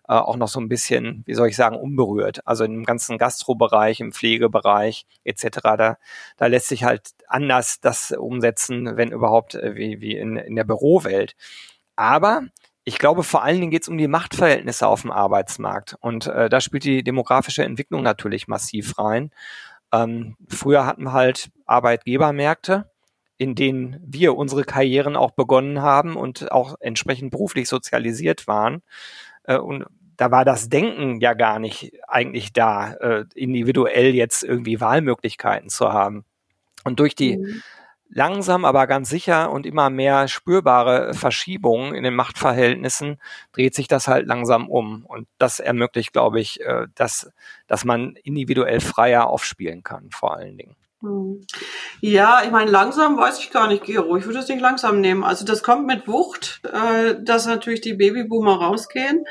äh, 0.08 0.14
auch 0.14 0.36
noch 0.36 0.48
so 0.48 0.60
ein 0.60 0.68
bisschen, 0.68 1.22
wie 1.28 1.36
soll 1.36 1.48
ich 1.48 1.56
sagen, 1.56 1.75
unberührt. 1.75 2.46
Also 2.48 2.64
im 2.64 2.86
ganzen 2.86 3.18
Gastrobereich, 3.18 4.00
im 4.00 4.12
Pflegebereich 4.12 5.06
etc. 5.24 5.60
Da, 5.62 5.97
da 6.38 6.45
lässt 6.47 6.69
sich 6.69 6.85
halt 6.85 7.12
anders 7.28 7.81
das 7.81 8.12
umsetzen, 8.12 8.97
wenn 8.97 9.12
überhaupt, 9.12 9.56
äh, 9.56 9.76
wie, 9.76 10.02
wie 10.02 10.18
in, 10.18 10.38
in 10.38 10.56
der 10.56 10.64
Bürowelt. 10.64 11.35
Aber 11.95 12.42
ich 12.83 12.97
glaube, 12.97 13.23
vor 13.23 13.44
allen 13.44 13.59
Dingen 13.59 13.71
geht 13.71 13.83
es 13.83 13.88
um 13.88 13.97
die 13.97 14.07
Machtverhältnisse 14.07 14.88
auf 14.88 15.02
dem 15.02 15.11
Arbeitsmarkt. 15.11 15.95
Und 16.00 16.28
äh, 16.28 16.50
da 16.50 16.61
spielt 16.61 16.83
die 16.83 17.04
demografische 17.04 17.64
Entwicklung 17.64 18.02
natürlich 18.02 18.47
massiv 18.47 18.97
rein. 18.97 19.31
Ähm, 19.94 20.35
früher 20.47 20.85
hatten 20.85 21.04
wir 21.04 21.14
halt 21.14 21.52
Arbeitgebermärkte, 21.66 22.90
in 23.38 23.56
denen 23.56 24.00
wir 24.04 24.35
unsere 24.35 24.64
Karrieren 24.64 25.16
auch 25.16 25.31
begonnen 25.31 25.81
haben 25.81 26.16
und 26.16 26.52
auch 26.52 26.76
entsprechend 26.80 27.31
beruflich 27.31 27.68
sozialisiert 27.68 28.47
waren. 28.47 28.81
Äh, 29.44 29.57
und 29.57 29.85
da 30.18 30.31
war 30.31 30.45
das 30.45 30.69
Denken 30.69 31.19
ja 31.19 31.33
gar 31.33 31.59
nicht 31.59 31.94
eigentlich 32.07 32.54
da, 32.54 32.94
äh, 32.94 33.26
individuell 33.35 34.16
jetzt 34.16 34.44
irgendwie 34.44 34.81
Wahlmöglichkeiten 34.81 35.69
zu 35.69 35.94
haben. 35.94 36.26
Und 36.83 37.00
durch 37.00 37.16
die 37.16 37.38
mhm 37.38 37.61
langsam, 38.13 38.65
aber 38.65 38.87
ganz 38.87 39.09
sicher 39.09 39.51
und 39.51 39.65
immer 39.65 39.89
mehr 39.89 40.27
spürbare 40.27 41.13
Verschiebungen 41.13 41.95
in 41.95 42.03
den 42.03 42.13
Machtverhältnissen 42.13 43.19
dreht 43.53 43.73
sich 43.73 43.87
das 43.87 44.07
halt 44.07 44.27
langsam 44.27 44.69
um. 44.69 45.06
Und 45.06 45.27
das 45.37 45.59
ermöglicht, 45.59 46.13
glaube 46.13 46.39
ich, 46.39 46.61
äh, 46.61 46.87
dass, 46.95 47.31
dass 47.68 47.85
man 47.85 48.15
individuell 48.23 48.81
freier 48.81 49.27
aufspielen 49.27 49.83
kann, 49.83 50.09
vor 50.11 50.35
allen 50.35 50.57
Dingen. 50.57 50.75
Hm. 51.01 51.41
Ja, 52.01 52.41
ich 52.44 52.51
meine, 52.51 52.69
langsam 52.69 53.18
weiß 53.18 53.39
ich 53.39 53.51
gar 53.51 53.68
nicht, 53.68 53.85
Gero. 53.85 54.18
Ich 54.18 54.25
würde 54.25 54.39
es 54.39 54.49
nicht 54.49 54.61
langsam 54.61 55.01
nehmen. 55.01 55.23
Also 55.23 55.45
das 55.45 55.63
kommt 55.63 55.87
mit 55.87 56.07
Wucht, 56.07 56.61
äh, 56.65 57.15
dass 57.19 57.45
natürlich 57.45 57.81
die 57.81 57.94
Babyboomer 57.94 58.57
rausgehen. 58.57 59.25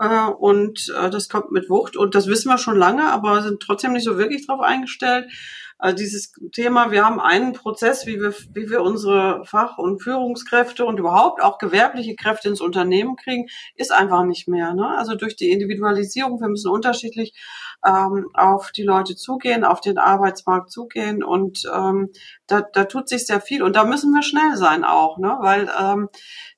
Äh, 0.00 0.30
und 0.30 0.88
das 0.88 1.28
kommt 1.28 1.52
mit 1.52 1.68
Wucht. 1.68 1.96
Und 1.96 2.14
das 2.14 2.26
wissen 2.26 2.48
wir 2.48 2.58
schon 2.58 2.76
lange, 2.76 3.12
aber 3.12 3.42
sind 3.42 3.60
trotzdem 3.60 3.92
nicht 3.92 4.04
so 4.04 4.18
wirklich 4.18 4.46
drauf 4.46 4.60
eingestellt. 4.60 5.30
Also 5.78 5.96
dieses 5.96 6.32
Thema, 6.52 6.90
wir 6.90 7.04
haben 7.04 7.20
einen 7.20 7.52
Prozess, 7.52 8.06
wie 8.06 8.20
wir, 8.20 8.32
wie 8.52 8.70
wir 8.70 8.82
unsere 8.82 9.44
Fach- 9.44 9.78
und 9.78 10.02
Führungskräfte 10.02 10.84
und 10.84 10.98
überhaupt 10.98 11.42
auch 11.42 11.58
gewerbliche 11.58 12.14
Kräfte 12.14 12.48
ins 12.48 12.60
Unternehmen 12.60 13.16
kriegen, 13.16 13.46
ist 13.74 13.92
einfach 13.92 14.24
nicht 14.24 14.48
mehr. 14.48 14.74
Ne? 14.74 14.96
Also 14.96 15.14
durch 15.14 15.36
die 15.36 15.50
Individualisierung, 15.50 16.40
wir 16.40 16.48
müssen 16.48 16.70
unterschiedlich 16.70 17.34
ähm, 17.86 18.28
auf 18.34 18.70
die 18.72 18.82
Leute 18.82 19.16
zugehen, 19.16 19.64
auf 19.64 19.80
den 19.80 19.98
Arbeitsmarkt 19.98 20.70
zugehen 20.70 21.22
und 21.22 21.62
ähm, 21.74 22.10
da, 22.46 22.62
da 22.62 22.84
tut 22.84 23.08
sich 23.08 23.26
sehr 23.26 23.40
viel 23.40 23.62
und 23.62 23.76
da 23.76 23.84
müssen 23.84 24.12
wir 24.12 24.22
schnell 24.22 24.56
sein 24.56 24.84
auch, 24.84 25.18
ne? 25.18 25.36
weil 25.40 25.70
ähm, 25.80 26.08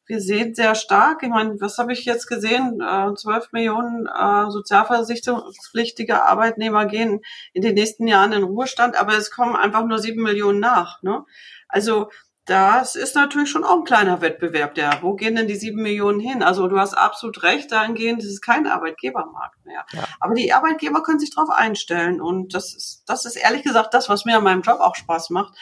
wir 0.06 0.20
sehen 0.20 0.54
sehr 0.54 0.76
stark, 0.76 1.22
ich 1.22 1.28
meine, 1.28 1.60
was 1.60 1.78
habe 1.78 1.92
ich 1.92 2.04
jetzt 2.04 2.26
gesehen? 2.26 2.80
Äh, 2.80 3.14
12 3.14 3.50
Millionen 3.52 4.06
äh, 4.06 4.50
sozialversicherungspflichtige 4.50 6.22
Arbeitnehmer 6.22 6.86
gehen 6.86 7.22
in 7.52 7.62
den 7.62 7.74
nächsten 7.74 8.06
Jahren 8.06 8.32
in 8.32 8.44
Ruhestand, 8.44 8.98
aber 8.98 9.16
es 9.16 9.32
kommen 9.32 9.56
einfach 9.56 9.84
nur 9.84 9.98
sieben 9.98 10.22
Millionen 10.22 10.60
nach. 10.60 11.02
Ne? 11.02 11.24
Also 11.68 12.08
das 12.46 12.94
ist 12.94 13.16
natürlich 13.16 13.50
schon 13.50 13.64
auch 13.64 13.78
ein 13.78 13.84
kleiner 13.84 14.20
Wettbewerb, 14.20 14.74
der, 14.74 14.98
wo 15.02 15.14
gehen 15.14 15.34
denn 15.34 15.48
die 15.48 15.56
sieben 15.56 15.82
Millionen 15.82 16.20
hin? 16.20 16.44
Also 16.44 16.68
du 16.68 16.78
hast 16.78 16.94
absolut 16.94 17.42
recht, 17.42 17.72
dahingehend, 17.72 18.22
ist 18.22 18.40
kein 18.40 18.68
Arbeitgebermarkt 18.68 19.66
mehr. 19.66 19.84
Ja. 19.92 20.04
Aber 20.20 20.34
die 20.34 20.52
Arbeitgeber 20.52 21.02
können 21.02 21.18
sich 21.18 21.34
darauf 21.34 21.50
einstellen 21.50 22.20
und 22.20 22.54
das 22.54 22.72
ist, 22.72 23.02
das 23.06 23.24
ist 23.24 23.34
ehrlich 23.34 23.64
gesagt 23.64 23.94
das, 23.94 24.08
was 24.08 24.24
mir 24.24 24.36
an 24.36 24.44
meinem 24.44 24.62
Job 24.62 24.78
auch 24.78 24.94
Spaß 24.94 25.30
macht, 25.30 25.54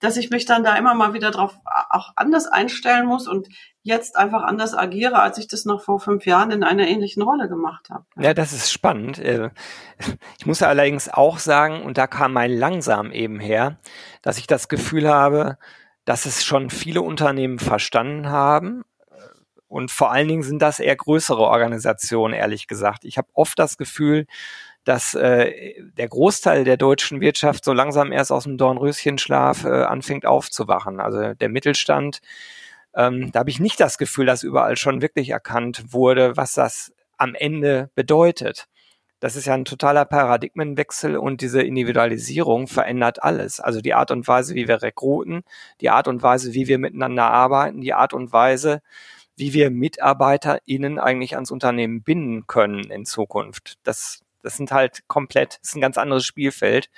dass 0.00 0.16
ich 0.16 0.30
mich 0.30 0.46
dann 0.46 0.64
da 0.64 0.76
immer 0.76 0.94
mal 0.94 1.12
wieder 1.12 1.30
drauf 1.30 1.58
auch 1.90 2.12
anders 2.16 2.46
einstellen 2.46 3.04
muss 3.04 3.28
und 3.28 3.48
jetzt 3.82 4.16
einfach 4.16 4.42
anders 4.42 4.74
agiere, 4.74 5.20
als 5.20 5.36
ich 5.36 5.46
das 5.46 5.66
noch 5.66 5.82
vor 5.82 6.00
fünf 6.00 6.24
Jahren 6.24 6.50
in 6.50 6.64
einer 6.64 6.88
ähnlichen 6.88 7.22
Rolle 7.22 7.50
gemacht 7.50 7.90
habe. 7.90 8.04
Ja, 8.18 8.32
das 8.32 8.54
ist 8.54 8.72
spannend. 8.72 9.18
Äh, 9.18 9.50
ich 10.38 10.46
muss 10.46 10.62
allerdings 10.62 11.10
auch 11.10 11.38
sagen, 11.38 11.82
und 11.82 11.98
da 11.98 12.06
kam 12.06 12.32
mein 12.32 12.50
langsam 12.50 13.12
eben 13.12 13.40
her, 13.40 13.78
dass 14.22 14.38
ich 14.38 14.46
das 14.46 14.68
Gefühl 14.68 15.06
habe, 15.06 15.58
dass 16.10 16.26
es 16.26 16.44
schon 16.44 16.70
viele 16.70 17.02
Unternehmen 17.02 17.60
verstanden 17.60 18.30
haben. 18.30 18.82
Und 19.68 19.92
vor 19.92 20.10
allen 20.10 20.26
Dingen 20.26 20.42
sind 20.42 20.60
das 20.60 20.80
eher 20.80 20.96
größere 20.96 21.40
Organisationen, 21.40 22.34
ehrlich 22.34 22.66
gesagt. 22.66 23.04
Ich 23.04 23.16
habe 23.16 23.28
oft 23.32 23.56
das 23.60 23.78
Gefühl, 23.78 24.26
dass 24.82 25.14
äh, 25.14 25.80
der 25.96 26.08
Großteil 26.08 26.64
der 26.64 26.76
deutschen 26.76 27.20
Wirtschaft 27.20 27.64
so 27.64 27.72
langsam 27.72 28.10
erst 28.10 28.32
aus 28.32 28.42
dem 28.42 28.58
Dornröschenschlaf 28.58 29.64
äh, 29.64 29.84
anfängt 29.84 30.26
aufzuwachen. 30.26 30.98
Also 30.98 31.34
der 31.34 31.48
Mittelstand, 31.48 32.22
ähm, 32.92 33.30
da 33.30 33.38
habe 33.38 33.50
ich 33.50 33.60
nicht 33.60 33.78
das 33.78 33.96
Gefühl, 33.96 34.26
dass 34.26 34.42
überall 34.42 34.76
schon 34.76 35.02
wirklich 35.02 35.28
erkannt 35.28 35.92
wurde, 35.92 36.36
was 36.36 36.54
das 36.54 36.92
am 37.18 37.36
Ende 37.36 37.88
bedeutet. 37.94 38.66
Das 39.20 39.36
ist 39.36 39.44
ja 39.44 39.54
ein 39.54 39.66
totaler 39.66 40.06
Paradigmenwechsel 40.06 41.16
und 41.18 41.42
diese 41.42 41.62
Individualisierung 41.62 42.66
verändert 42.66 43.22
alles. 43.22 43.60
Also 43.60 43.82
die 43.82 43.92
Art 43.92 44.10
und 44.10 44.26
Weise, 44.26 44.54
wie 44.54 44.66
wir 44.66 44.82
rekruten, 44.82 45.42
die 45.82 45.90
Art 45.90 46.08
und 46.08 46.22
Weise, 46.22 46.54
wie 46.54 46.66
wir 46.66 46.78
miteinander 46.78 47.30
arbeiten, 47.30 47.82
die 47.82 47.92
Art 47.92 48.14
und 48.14 48.32
Weise, 48.32 48.80
wie 49.36 49.52
wir 49.52 49.70
MitarbeiterInnen 49.70 50.98
eigentlich 50.98 51.34
ans 51.34 51.50
Unternehmen 51.50 52.02
binden 52.02 52.46
können 52.46 52.90
in 52.90 53.04
Zukunft. 53.04 53.74
Das, 53.82 54.20
das 54.42 54.56
sind 54.56 54.72
halt 54.72 55.06
komplett, 55.06 55.58
das 55.60 55.70
ist 55.70 55.76
ein 55.76 55.82
ganz 55.82 55.98
anderes 55.98 56.24
Spielfeld. 56.24 56.88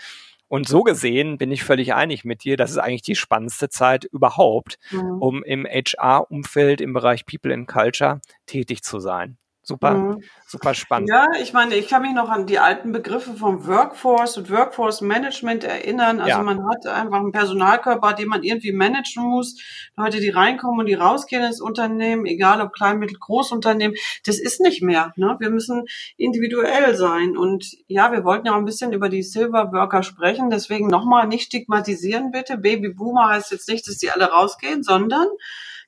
Und 0.47 0.69
so 0.69 0.83
gesehen 0.83 1.39
bin 1.39 1.51
ich 1.51 1.65
völlig 1.65 1.95
einig 1.95 2.25
mit 2.25 2.45
dir, 2.45 2.57
das 2.57 2.71
ist 2.71 2.79
eigentlich 2.79 3.03
die 3.03 3.17
spannendste 3.17 3.69
Zeit 3.69 4.05
überhaupt, 4.05 4.79
mhm. 4.91 5.23
um 5.23 5.43
im 5.43 5.65
HR-Umfeld 5.65 6.81
im 6.81 6.93
Bereich 6.93 7.27
People 7.27 7.55
and 7.55 7.67
Culture 7.67 8.21
tätig 8.47 8.83
zu 8.83 9.01
sein. 9.01 9.39
Super, 9.65 9.95
mhm. 9.95 10.23
super 10.45 10.75
spannend. 10.75 11.09
Ja, 11.09 11.29
ich 11.41 11.53
meine, 11.53 11.77
ich 11.77 11.87
kann 11.87 12.03
mich 12.03 12.13
noch 12.13 12.29
an 12.29 12.47
die 12.47 12.59
alten 12.59 12.91
Begriffe 12.91 13.35
vom 13.35 13.65
Workforce 13.65 14.37
und 14.37 14.51
Workforce 14.51 15.03
Management 15.03 15.63
erinnern. 15.63 16.19
Also 16.19 16.39
ja. 16.39 16.43
man 16.43 16.69
hat 16.69 16.85
einfach 16.87 17.21
einen 17.21 17.31
Personalkörper, 17.31 18.13
den 18.15 18.27
man 18.27 18.43
irgendwie 18.43 18.73
managen 18.73 19.23
muss. 19.23 19.61
Leute, 19.97 20.19
die 20.19 20.31
reinkommen 20.31 20.81
und 20.81 20.87
die 20.87 20.95
rausgehen 20.95 21.45
ins 21.45 21.61
Unternehmen, 21.61 22.27
egal 22.27 22.61
ob 22.61 22.73
klein, 22.73 22.99
mittel, 22.99 23.19
Großunternehmen, 23.21 23.97
das 24.27 24.41
ist 24.41 24.61
nicht 24.61 24.83
mehr. 24.83 25.13
Ne? 25.15 25.37
Wir 25.39 25.51
müssen 25.51 25.85
individuell 26.17 26.97
sein. 26.97 27.37
Und 27.37 27.71
ja, 27.87 28.11
wir 28.11 28.25
wollten 28.25 28.49
ja 28.49 28.55
auch 28.55 28.59
ein 28.59 28.65
bisschen 28.65 28.93
über 28.93 29.09
die 29.09 29.23
Silver 29.23 29.71
Worker 29.73 30.03
sprechen. 30.03 30.51
Deswegen 30.51 30.89
nochmal 30.89 31.29
nicht 31.29 31.45
stigmatisieren 31.45 32.33
bitte. 32.33 32.59
Baby 32.59 32.89
Boomer 32.89 33.29
heißt 33.29 33.53
jetzt 33.53 33.69
nicht, 33.69 33.87
dass 33.87 33.99
die 33.99 34.11
alle 34.11 34.25
rausgehen, 34.25 34.83
sondern 34.83 35.29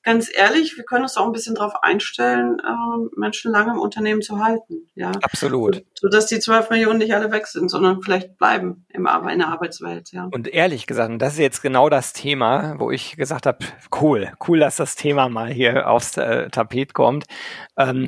ganz 0.05 0.29
ehrlich, 0.33 0.77
wir 0.77 0.85
können 0.85 1.03
uns 1.03 1.17
auch 1.17 1.25
ein 1.25 1.31
bisschen 1.31 1.55
darauf 1.55 1.83
einstellen, 1.83 2.59
äh, 2.59 3.19
Menschen 3.19 3.51
lange 3.51 3.73
im 3.73 3.79
Unternehmen 3.79 4.21
zu 4.21 4.39
halten. 4.39 4.87
Ja, 4.93 5.11
absolut. 5.21 5.83
So 5.95 6.07
dass 6.07 6.27
die 6.27 6.39
zwölf 6.39 6.69
Millionen 6.69 6.99
nicht 6.99 7.13
alle 7.13 7.31
weg 7.31 7.47
sind, 7.47 7.69
sondern 7.69 8.01
vielleicht 8.01 8.37
bleiben 8.37 8.85
im, 8.89 9.07
in 9.07 9.39
der 9.39 9.47
Arbeitswelt. 9.49 10.11
Ja. 10.13 10.29
Und 10.31 10.47
ehrlich 10.47 10.85
gesagt, 10.85 11.09
und 11.11 11.19
das 11.19 11.33
ist 11.33 11.39
jetzt 11.39 11.61
genau 11.61 11.89
das 11.89 12.13
Thema, 12.13 12.75
wo 12.77 12.91
ich 12.91 13.17
gesagt 13.17 13.47
habe, 13.47 13.59
cool, 13.99 14.31
cool, 14.47 14.59
dass 14.59 14.77
das 14.77 14.95
Thema 14.95 15.27
mal 15.27 15.51
hier 15.51 15.89
aufs 15.89 16.15
äh, 16.17 16.49
Tapet 16.49 16.93
kommt. 16.93 17.25
Ähm, 17.75 18.07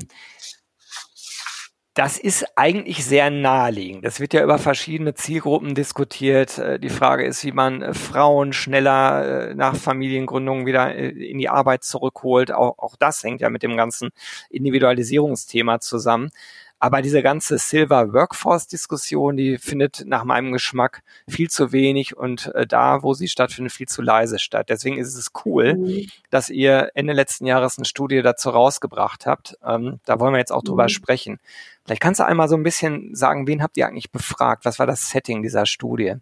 das 1.97 2.19
ist 2.19 2.45
eigentlich 2.55 3.03
sehr 3.03 3.31
naheliegend. 3.31 4.05
Das 4.05 4.19
wird 4.19 4.31
ja 4.33 4.43
über 4.43 4.59
verschiedene 4.59 5.15
Zielgruppen 5.15 5.73
diskutiert. 5.73 6.59
Äh, 6.59 6.79
die 6.79 6.89
Frage 6.89 7.25
ist, 7.25 7.43
wie 7.43 7.51
man 7.51 7.81
äh, 7.81 7.93
Frauen 7.95 8.53
schneller 8.53 9.49
äh, 9.49 9.55
nach 9.55 9.75
Familiengründung 9.75 10.67
wieder 10.67 10.93
in 10.93 11.39
die 11.39 11.49
Arbeit 11.49 11.83
zurückholt. 11.83 12.51
Auch, 12.51 12.77
auch 12.77 12.97
das 12.97 13.23
hängt 13.23 13.41
ja 13.41 13.49
mit 13.49 13.63
dem 13.63 13.75
ganzen 13.75 14.09
Individualisierungsthema 14.51 15.79
zusammen. 15.79 16.29
Aber 16.79 17.01
diese 17.01 17.23
ganze 17.23 17.57
Silver 17.57 18.13
Workforce 18.13 18.67
Diskussion, 18.67 19.35
die 19.35 19.57
findet 19.57 20.03
nach 20.05 20.23
meinem 20.23 20.51
Geschmack 20.51 21.01
viel 21.27 21.49
zu 21.49 21.71
wenig 21.71 22.15
und 22.15 22.53
äh, 22.53 22.67
da, 22.67 23.01
wo 23.01 23.13
sie 23.13 23.27
stattfindet, 23.27 23.73
viel 23.73 23.87
zu 23.87 24.01
leise 24.01 24.37
statt. 24.37 24.69
Deswegen 24.69 24.97
ist 24.97 25.15
es 25.15 25.31
cool, 25.45 25.75
mhm. 25.75 26.07
dass 26.29 26.49
ihr 26.49 26.91
Ende 26.93 27.13
letzten 27.13 27.47
Jahres 27.47 27.77
eine 27.77 27.85
Studie 27.85 28.21
dazu 28.21 28.49
rausgebracht 28.49 29.25
habt. 29.25 29.57
Ähm, 29.65 29.99
da 30.05 30.19
wollen 30.19 30.33
wir 30.33 30.39
jetzt 30.39 30.51
auch 30.51 30.61
mhm. 30.61 30.67
drüber 30.67 30.89
sprechen. 30.89 31.39
Vielleicht 31.83 32.01
kannst 32.01 32.19
du 32.19 32.25
einmal 32.25 32.47
so 32.47 32.55
ein 32.55 32.63
bisschen 32.63 33.15
sagen, 33.15 33.47
wen 33.47 33.63
habt 33.63 33.77
ihr 33.77 33.87
eigentlich 33.87 34.11
befragt? 34.11 34.65
Was 34.65 34.77
war 34.77 34.85
das 34.85 35.09
Setting 35.09 35.41
dieser 35.41 35.65
Studie? 35.65 36.15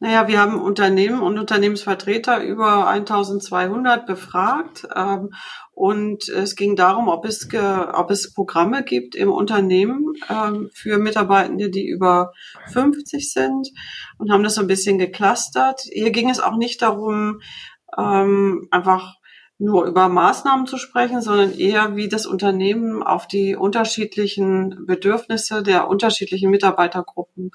Naja, 0.00 0.28
wir 0.28 0.40
haben 0.40 0.60
Unternehmen 0.60 1.20
und 1.20 1.38
Unternehmensvertreter 1.38 2.42
über 2.42 2.88
1200 2.88 4.06
befragt. 4.06 4.86
Ähm, 4.94 5.30
und 5.72 6.28
es 6.28 6.56
ging 6.56 6.76
darum, 6.76 7.08
ob 7.08 7.24
es, 7.24 7.48
ob 7.52 8.10
es 8.10 8.32
Programme 8.32 8.84
gibt 8.84 9.14
im 9.14 9.30
Unternehmen 9.30 10.14
ähm, 10.28 10.70
für 10.72 10.98
Mitarbeitende, 10.98 11.70
die 11.70 11.88
über 11.88 12.32
50 12.72 13.32
sind 13.32 13.70
und 14.18 14.30
haben 14.30 14.44
das 14.44 14.54
so 14.54 14.60
ein 14.60 14.66
bisschen 14.66 14.98
geclustert. 14.98 15.80
Hier 15.92 16.10
ging 16.10 16.30
es 16.30 16.40
auch 16.40 16.56
nicht 16.56 16.82
darum, 16.82 17.40
ähm, 17.96 18.68
einfach 18.70 19.14
nur 19.58 19.84
über 19.84 20.08
Maßnahmen 20.08 20.66
zu 20.66 20.78
sprechen, 20.78 21.20
sondern 21.20 21.52
eher, 21.52 21.96
wie 21.96 22.08
das 22.08 22.26
Unternehmen 22.26 23.02
auf 23.02 23.26
die 23.28 23.54
unterschiedlichen 23.56 24.84
Bedürfnisse 24.86 25.62
der 25.62 25.88
unterschiedlichen 25.88 26.50
Mitarbeitergruppen 26.50 27.52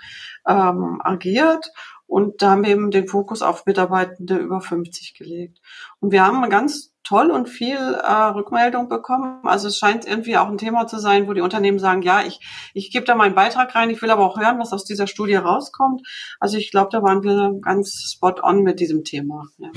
ähm, 0.47 1.01
agiert. 1.03 1.71
Und 2.07 2.41
da 2.41 2.51
haben 2.51 2.63
wir 2.63 2.71
eben 2.71 2.89
den 2.89 3.07
Fokus 3.07 3.43
auf 3.43 3.67
Mitarbeitende 3.67 4.37
über 4.37 4.61
50 4.61 5.13
gelegt. 5.13 5.59
Und 5.99 6.11
wir 6.11 6.25
haben 6.25 6.49
ganz 6.49 6.95
toll 7.03 7.31
und 7.31 7.49
viel 7.49 7.77
äh, 7.77 8.11
Rückmeldung 8.11 8.87
bekommen. 8.89 9.39
Also 9.43 9.67
es 9.67 9.77
scheint 9.77 10.05
irgendwie 10.05 10.37
auch 10.37 10.47
ein 10.47 10.57
Thema 10.57 10.87
zu 10.87 10.99
sein, 10.99 11.27
wo 11.27 11.33
die 11.33 11.41
Unternehmen 11.41 11.79
sagen, 11.79 12.01
ja, 12.01 12.21
ich, 12.21 12.39
ich 12.73 12.91
gebe 12.91 13.05
da 13.05 13.15
meinen 13.15 13.35
Beitrag 13.35 13.73
rein, 13.75 13.89
ich 13.89 14.01
will 14.01 14.11
aber 14.11 14.25
auch 14.25 14.39
hören, 14.39 14.59
was 14.59 14.73
aus 14.73 14.85
dieser 14.85 15.07
Studie 15.07 15.35
rauskommt. 15.35 16.01
Also 16.39 16.57
ich 16.57 16.71
glaube, 16.71 16.89
da 16.91 17.03
waren 17.03 17.23
wir 17.23 17.59
ganz 17.61 18.11
spot 18.13 18.35
on 18.41 18.63
mit 18.63 18.79
diesem 18.79 19.03
Thema. 19.03 19.45
Ja. 19.57 19.69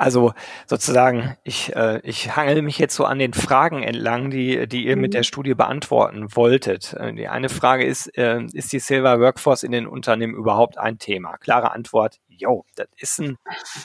Also 0.00 0.32
sozusagen, 0.66 1.36
ich, 1.44 1.76
äh, 1.76 2.00
ich 2.04 2.34
hangel 2.34 2.62
mich 2.62 2.78
jetzt 2.78 2.96
so 2.96 3.04
an 3.04 3.18
den 3.18 3.34
Fragen 3.34 3.82
entlang, 3.82 4.30
die, 4.30 4.66
die 4.66 4.86
ihr 4.86 4.96
mhm. 4.96 5.02
mit 5.02 5.12
der 5.12 5.24
Studie 5.24 5.52
beantworten 5.52 6.34
wolltet. 6.34 6.94
Äh, 6.94 7.12
die 7.12 7.28
eine 7.28 7.50
Frage 7.50 7.84
ist, 7.84 8.06
äh, 8.16 8.42
ist 8.54 8.72
die 8.72 8.78
Silver 8.78 9.20
Workforce 9.20 9.62
in 9.62 9.72
den 9.72 9.86
Unternehmen 9.86 10.34
überhaupt 10.34 10.78
ein 10.78 10.98
Thema? 10.98 11.36
Klare 11.36 11.72
Antwort, 11.72 12.18
jo, 12.28 12.64
das 12.76 12.86
ist 12.96 13.20
ein 13.20 13.36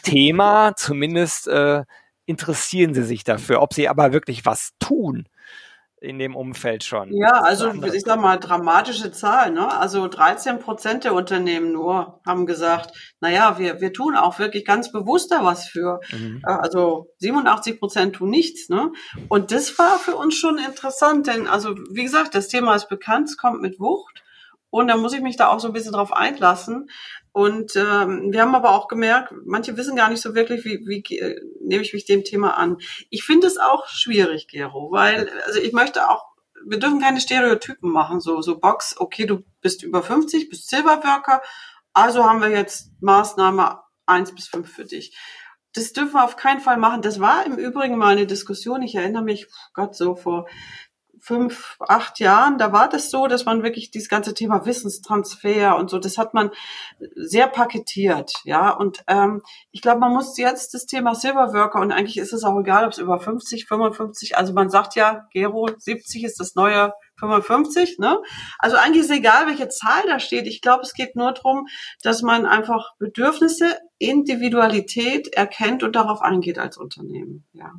Thema, 0.03 0.74
zumindest 0.77 1.50
äh, 1.50 1.84
interessieren 2.25 2.93
sie 2.93 3.03
sich 3.03 3.25
dafür. 3.25 3.62
Ob 3.62 3.74
sie 3.74 3.89
aber 3.89 4.13
wirklich 4.13 4.45
was 4.45 4.72
tun 4.79 5.27
in 6.05 6.19
dem 6.19 6.35
Umfeld 6.35 6.83
schon. 6.83 7.12
Ja, 7.13 7.41
also 7.41 7.71
ich 7.93 8.03
sag 8.03 8.21
mal, 8.21 8.38
dramatische 8.38 9.12
Zahlen. 9.12 9.55
Ne? 9.55 9.77
Also 9.77 10.07
13 10.07 10.59
Prozent 10.59 11.03
der 11.03 11.13
Unternehmen 11.13 11.71
nur 11.71 12.21
haben 12.25 12.45
gesagt, 12.45 12.95
naja, 13.19 13.57
wir, 13.57 13.81
wir 13.81 13.91
tun 13.91 14.15
auch 14.15 14.39
wirklich 14.39 14.65
ganz 14.65 14.91
bewusst 14.91 15.31
da 15.31 15.43
was 15.43 15.67
für. 15.67 16.00
Mhm. 16.12 16.41
Äh, 16.45 16.51
also 16.51 17.07
87 17.19 17.79
Prozent 17.79 18.15
tun 18.15 18.29
nichts. 18.29 18.69
Ne? 18.69 18.91
Und 19.27 19.51
das 19.51 19.77
war 19.77 20.00
für 20.00 20.15
uns 20.15 20.35
schon 20.35 20.57
interessant, 20.57 21.27
denn 21.27 21.47
also 21.47 21.75
wie 21.91 22.03
gesagt, 22.03 22.35
das 22.35 22.47
Thema 22.47 22.75
ist 22.75 22.88
bekannt, 22.88 23.29
es 23.29 23.38
kommt 23.38 23.62
mit 23.62 23.79
Wucht. 23.79 24.21
Und 24.75 24.89
da 24.89 24.98
muss 24.98 25.13
ich 25.13 25.22
mich 25.22 25.38
da 25.38 25.48
auch 25.48 25.62
so 25.62 25.67
ein 25.67 25.74
bisschen 25.74 25.94
drauf 25.94 26.12
einlassen. 26.12 26.89
Und 27.32 27.77
ähm, 27.77 28.34
wir 28.34 28.41
haben 28.41 28.55
aber 28.55 28.72
auch 28.72 28.89
gemerkt, 28.89 29.34
manche 29.46 29.77
wissen 29.77 29.96
gar 29.96 30.10
nicht 30.10 30.20
so 30.20 30.36
wirklich, 30.36 30.65
wie, 30.65 30.82
wie 30.86 31.15
äh, 31.15 31.39
nehme 31.62 31.82
ich 31.82 31.94
mich 31.94 32.03
dem 32.03 32.25
Thema 32.25 32.58
an. 32.58 32.79
Ich 33.10 33.24
finde 33.24 33.48
es 33.48 33.58
auch 33.58 33.88
schwierig, 33.88 34.50
Gero, 34.50 34.91
weil 34.91 35.29
also 35.46 35.62
ich 35.62 35.72
möchte 35.72 36.10
auch, 36.10 36.25
wir 36.67 36.77
dürfen 36.77 37.00
keine 37.00 37.22
Stereotypen 37.22 37.89
machen, 37.89 38.20
so 38.20 38.41
so 38.41 38.60
Box. 38.60 38.96
Okay, 38.98 39.25
du 39.25 39.46
bist 39.62 39.82
über 39.82 40.03
50, 40.03 40.50
bist 40.50 40.67
Silberworker, 40.67 41.41
also 41.94 42.25
haben 42.25 42.41
wir 42.41 42.50
jetzt 42.50 42.91
Maßnahme 43.00 43.79
eins 44.05 44.36
bis 44.36 44.50
fünf 44.50 44.70
für 44.70 44.84
dich. 44.84 45.17
Das 45.72 45.94
dürfen 45.94 46.15
wir 46.15 46.25
auf 46.25 46.36
keinen 46.36 46.60
Fall 46.60 46.77
machen. 46.77 47.01
Das 47.01 47.22
war 47.22 47.46
im 47.46 47.58
Übrigen 47.58 47.98
mal 47.98 48.12
eine 48.12 48.27
Diskussion. 48.27 48.82
Ich 48.82 48.96
erinnere 48.96 49.24
mich, 49.24 49.48
Gott, 49.74 49.96
so 49.96 50.15
vor 50.15 50.48
fünf, 51.25 51.77
acht 51.79 52.20
Jahren, 52.20 52.60
da 52.60 52.72
war 52.72 52.88
das 52.88 53.10
so, 53.10 53.25
dass 53.25 53.46
man 53.46 53.63
wirklich 53.63 53.89
dieses 53.89 54.10
ganze 54.10 54.36
Thema 54.36 54.67
Wissenstransfer 54.67 55.75
und 55.75 55.89
so, 55.89 55.98
das 55.98 56.20
hat 56.20 56.36
man 56.36 56.51
sehr 57.15 57.48
paketiert, 57.48 58.32
ja. 58.44 58.70
Und 58.70 59.03
ähm, 59.08 59.41
ich 59.72 59.82
glaube, 59.82 60.01
man 60.01 60.13
muss 60.13 60.38
jetzt 60.38 60.75
das 60.75 60.86
Thema 60.86 61.15
Silverworker 61.15 61.82
und 61.82 61.91
eigentlich 61.91 62.20
ist 62.20 62.32
es 62.32 62.44
auch 62.44 62.60
egal, 62.60 62.86
ob 62.86 62.91
es 62.91 63.00
über 63.00 63.20
50, 63.20 63.65
55, 63.67 64.38
also 64.38 64.53
man 64.53 64.70
sagt 64.70 64.94
ja, 64.94 65.25
Gero, 65.32 65.67
70 65.75 66.24
ist 66.24 66.39
das 66.39 66.53
neue 66.53 66.94
55, 67.17 67.98
ne? 67.98 68.22
Also 68.60 68.77
eigentlich 68.77 69.05
ist 69.05 69.12
egal, 69.12 69.48
welche 69.48 69.70
Zahl 69.70 70.03
da 70.05 70.20
steht. 70.20 70.46
Ich 70.46 70.62
glaube, 70.62 70.84
es 70.84 70.94
geht 70.94 71.15
nur 71.15 71.32
darum, 71.32 71.65
dass 72.03 72.22
man 72.22 72.46
einfach 72.46 72.91
Bedürfnisse, 73.00 73.79
Individualität 73.98 75.34
erkennt 75.34 75.82
und 75.82 75.96
darauf 75.96 76.22
eingeht 76.22 76.60
als 76.60 76.77
Unternehmen, 76.77 77.48
ja. 77.53 77.72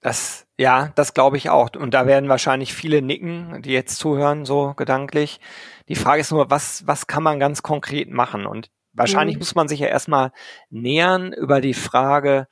Das, 0.00 0.46
ja, 0.56 0.92
das 0.94 1.12
glaube 1.12 1.36
ich 1.36 1.50
auch. 1.50 1.70
Und 1.76 1.92
da 1.92 2.06
werden 2.06 2.30
wahrscheinlich 2.30 2.72
viele 2.72 3.02
nicken, 3.02 3.60
die 3.62 3.72
jetzt 3.72 3.98
zuhören, 3.98 4.46
so 4.46 4.72
gedanklich. 4.74 5.40
Die 5.88 5.94
Frage 5.94 6.22
ist 6.22 6.30
nur, 6.30 6.50
was, 6.50 6.86
was 6.86 7.06
kann 7.06 7.22
man 7.22 7.38
ganz 7.38 7.62
konkret 7.62 8.08
machen? 8.08 8.46
Und 8.46 8.70
wahrscheinlich 8.92 9.36
mhm. 9.36 9.40
muss 9.40 9.54
man 9.54 9.68
sich 9.68 9.80
ja 9.80 9.88
erstmal 9.88 10.32
nähern 10.70 11.32
über 11.32 11.60
die 11.60 11.74
Frage, 11.74 12.48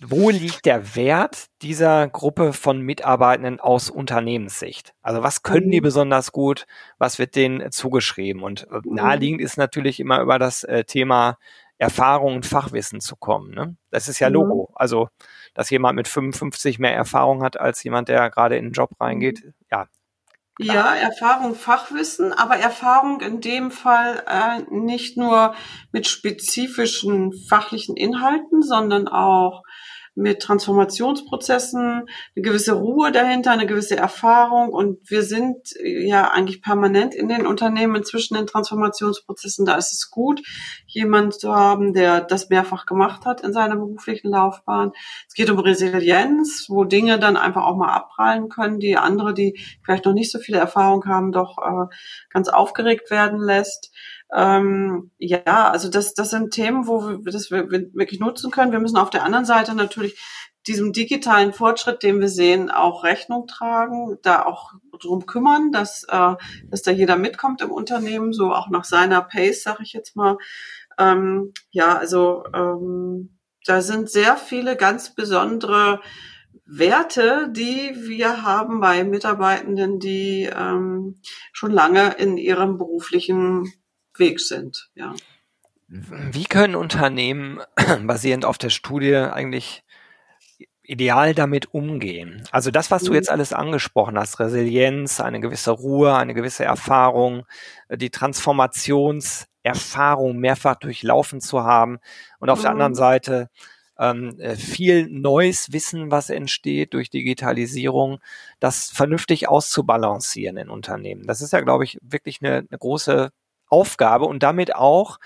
wo 0.00 0.30
liegt 0.30 0.66
der 0.66 0.96
Wert 0.96 1.46
dieser 1.62 2.08
Gruppe 2.08 2.52
von 2.52 2.80
Mitarbeitenden 2.80 3.58
aus 3.58 3.90
Unternehmenssicht? 3.90 4.94
Also 5.02 5.22
was 5.22 5.42
können 5.42 5.70
die 5.70 5.80
mhm. 5.80 5.84
besonders 5.84 6.30
gut? 6.30 6.66
Was 6.98 7.18
wird 7.18 7.36
denen 7.36 7.72
zugeschrieben? 7.72 8.42
Und 8.42 8.66
mhm. 8.70 8.94
naheliegend 8.94 9.40
ist 9.40 9.56
natürlich 9.56 10.00
immer 10.00 10.20
über 10.20 10.38
das 10.38 10.62
äh, 10.64 10.84
Thema 10.84 11.38
Erfahrung 11.84 12.36
und 12.36 12.46
Fachwissen 12.46 13.00
zu 13.00 13.14
kommen. 13.14 13.54
Ne? 13.54 13.76
Das 13.90 14.08
ist 14.08 14.18
ja 14.18 14.30
mhm. 14.30 14.34
Logo. 14.34 14.72
Also, 14.74 15.08
dass 15.52 15.68
jemand 15.68 15.96
mit 15.96 16.08
55 16.08 16.78
mehr 16.78 16.94
Erfahrung 16.94 17.42
hat 17.42 17.60
als 17.60 17.84
jemand, 17.84 18.08
der 18.08 18.30
gerade 18.30 18.56
in 18.56 18.66
den 18.66 18.72
Job 18.72 18.90
reingeht, 18.98 19.52
ja. 19.70 19.86
Klar. 20.56 20.76
Ja, 20.76 20.94
Erfahrung, 20.94 21.56
Fachwissen, 21.56 22.32
aber 22.32 22.56
Erfahrung 22.56 23.20
in 23.20 23.40
dem 23.40 23.72
Fall 23.72 24.22
äh, 24.28 24.62
nicht 24.70 25.16
nur 25.16 25.54
mit 25.90 26.06
spezifischen 26.06 27.32
fachlichen 27.48 27.96
Inhalten, 27.96 28.62
sondern 28.62 29.08
auch 29.08 29.62
mit 30.14 30.40
Transformationsprozessen, 30.40 32.06
eine 32.36 32.42
gewisse 32.42 32.72
Ruhe 32.72 33.10
dahinter, 33.10 33.50
eine 33.50 33.66
gewisse 33.66 33.96
Erfahrung. 33.96 34.68
Und 34.70 35.10
wir 35.10 35.22
sind 35.22 35.74
ja 35.82 36.30
eigentlich 36.30 36.62
permanent 36.62 37.14
in 37.14 37.28
den 37.28 37.46
Unternehmen 37.46 38.04
zwischen 38.04 38.34
den 38.34 38.46
Transformationsprozessen. 38.46 39.64
Da 39.64 39.74
ist 39.74 39.92
es 39.92 40.10
gut, 40.10 40.42
jemanden 40.86 41.32
zu 41.32 41.54
haben, 41.54 41.92
der 41.92 42.20
das 42.20 42.48
mehrfach 42.48 42.86
gemacht 42.86 43.24
hat 43.24 43.40
in 43.40 43.52
seiner 43.52 43.76
beruflichen 43.76 44.30
Laufbahn. 44.30 44.92
Es 45.26 45.34
geht 45.34 45.50
um 45.50 45.58
Resilienz, 45.58 46.66
wo 46.68 46.84
Dinge 46.84 47.18
dann 47.18 47.36
einfach 47.36 47.64
auch 47.64 47.76
mal 47.76 47.92
abprallen 47.92 48.48
können, 48.48 48.78
die 48.78 48.96
andere, 48.96 49.34
die 49.34 49.58
vielleicht 49.82 50.04
noch 50.04 50.14
nicht 50.14 50.30
so 50.30 50.38
viele 50.38 50.58
Erfahrung 50.58 51.04
haben, 51.06 51.32
doch 51.32 51.58
äh, 51.58 51.94
ganz 52.30 52.48
aufgeregt 52.48 53.10
werden 53.10 53.40
lässt. 53.40 53.90
Ähm, 54.34 55.12
ja, 55.18 55.70
also 55.70 55.88
das, 55.88 56.14
das 56.14 56.30
sind 56.30 56.52
Themen, 56.52 56.88
wo 56.88 57.24
wir 57.24 57.32
das 57.32 57.50
wirklich 57.50 58.18
nutzen 58.18 58.50
können. 58.50 58.72
Wir 58.72 58.80
müssen 58.80 58.96
auf 58.96 59.10
der 59.10 59.22
anderen 59.22 59.44
Seite 59.44 59.74
natürlich 59.74 60.20
diesem 60.66 60.92
digitalen 60.92 61.52
Fortschritt, 61.52 62.02
den 62.02 62.20
wir 62.20 62.28
sehen, 62.28 62.70
auch 62.70 63.04
Rechnung 63.04 63.46
tragen, 63.46 64.18
da 64.22 64.44
auch 64.44 64.72
drum 65.00 65.26
kümmern, 65.26 65.72
dass, 65.72 66.04
äh, 66.04 66.34
dass 66.68 66.82
da 66.82 66.90
jeder 66.90 67.16
mitkommt 67.16 67.60
im 67.60 67.70
Unternehmen, 67.70 68.32
so 68.32 68.52
auch 68.52 68.70
nach 68.70 68.84
seiner 68.84 69.20
Pace, 69.20 69.62
sag 69.62 69.80
ich 69.80 69.92
jetzt 69.92 70.16
mal. 70.16 70.38
Ähm, 70.98 71.52
ja, 71.70 71.96
also 71.96 72.44
ähm, 72.54 73.38
da 73.66 73.82
sind 73.82 74.10
sehr 74.10 74.36
viele 74.36 74.76
ganz 74.76 75.14
besondere 75.14 76.00
Werte, 76.66 77.50
die 77.50 77.94
wir 77.96 78.42
haben 78.42 78.80
bei 78.80 79.04
Mitarbeitenden, 79.04 80.00
die 80.00 80.44
ähm, 80.44 81.20
schon 81.52 81.72
lange 81.72 82.14
in 82.14 82.36
ihrem 82.38 82.78
beruflichen 82.78 83.70
Weg 84.18 84.40
sind. 84.40 84.90
Ja. 84.94 85.14
Wie 85.88 86.44
können 86.44 86.76
Unternehmen 86.76 87.60
basierend 88.04 88.44
auf 88.44 88.58
der 88.58 88.68
Studie 88.70 89.16
eigentlich 89.16 89.82
ideal 90.82 91.34
damit 91.34 91.74
umgehen? 91.74 92.42
Also 92.50 92.70
das, 92.70 92.90
was 92.90 93.04
du 93.04 93.10
mhm. 93.10 93.16
jetzt 93.16 93.30
alles 93.30 93.52
angesprochen 93.52 94.18
hast, 94.18 94.40
Resilienz, 94.40 95.20
eine 95.20 95.40
gewisse 95.40 95.72
Ruhe, 95.72 96.16
eine 96.16 96.32
gewisse 96.34 96.64
Erfahrung, 96.64 97.44
die 97.90 98.10
Transformationserfahrung 98.10 100.38
mehrfach 100.38 100.76
durchlaufen 100.76 101.40
zu 101.40 101.62
haben 101.62 101.98
und 102.40 102.50
auf 102.50 102.60
mhm. 102.60 102.62
der 102.62 102.70
anderen 102.72 102.94
Seite 102.94 103.50
ähm, 103.98 104.38
äh, 104.40 104.56
viel 104.56 105.08
neues 105.08 105.72
Wissen, 105.72 106.10
was 106.10 106.30
entsteht 106.30 106.94
durch 106.94 107.10
Digitalisierung, 107.10 108.18
das 108.58 108.90
vernünftig 108.90 109.48
auszubalancieren 109.48 110.56
in 110.56 110.70
Unternehmen. 110.70 111.26
Das 111.26 111.40
ist 111.40 111.52
ja, 111.52 111.60
glaube 111.60 111.84
ich, 111.84 111.98
wirklich 112.02 112.40
eine, 112.42 112.66
eine 112.68 112.78
große 112.78 113.30
Aufgabe 113.68 114.24
und 114.26 114.42
damit 114.42 114.74
auch 114.74 115.18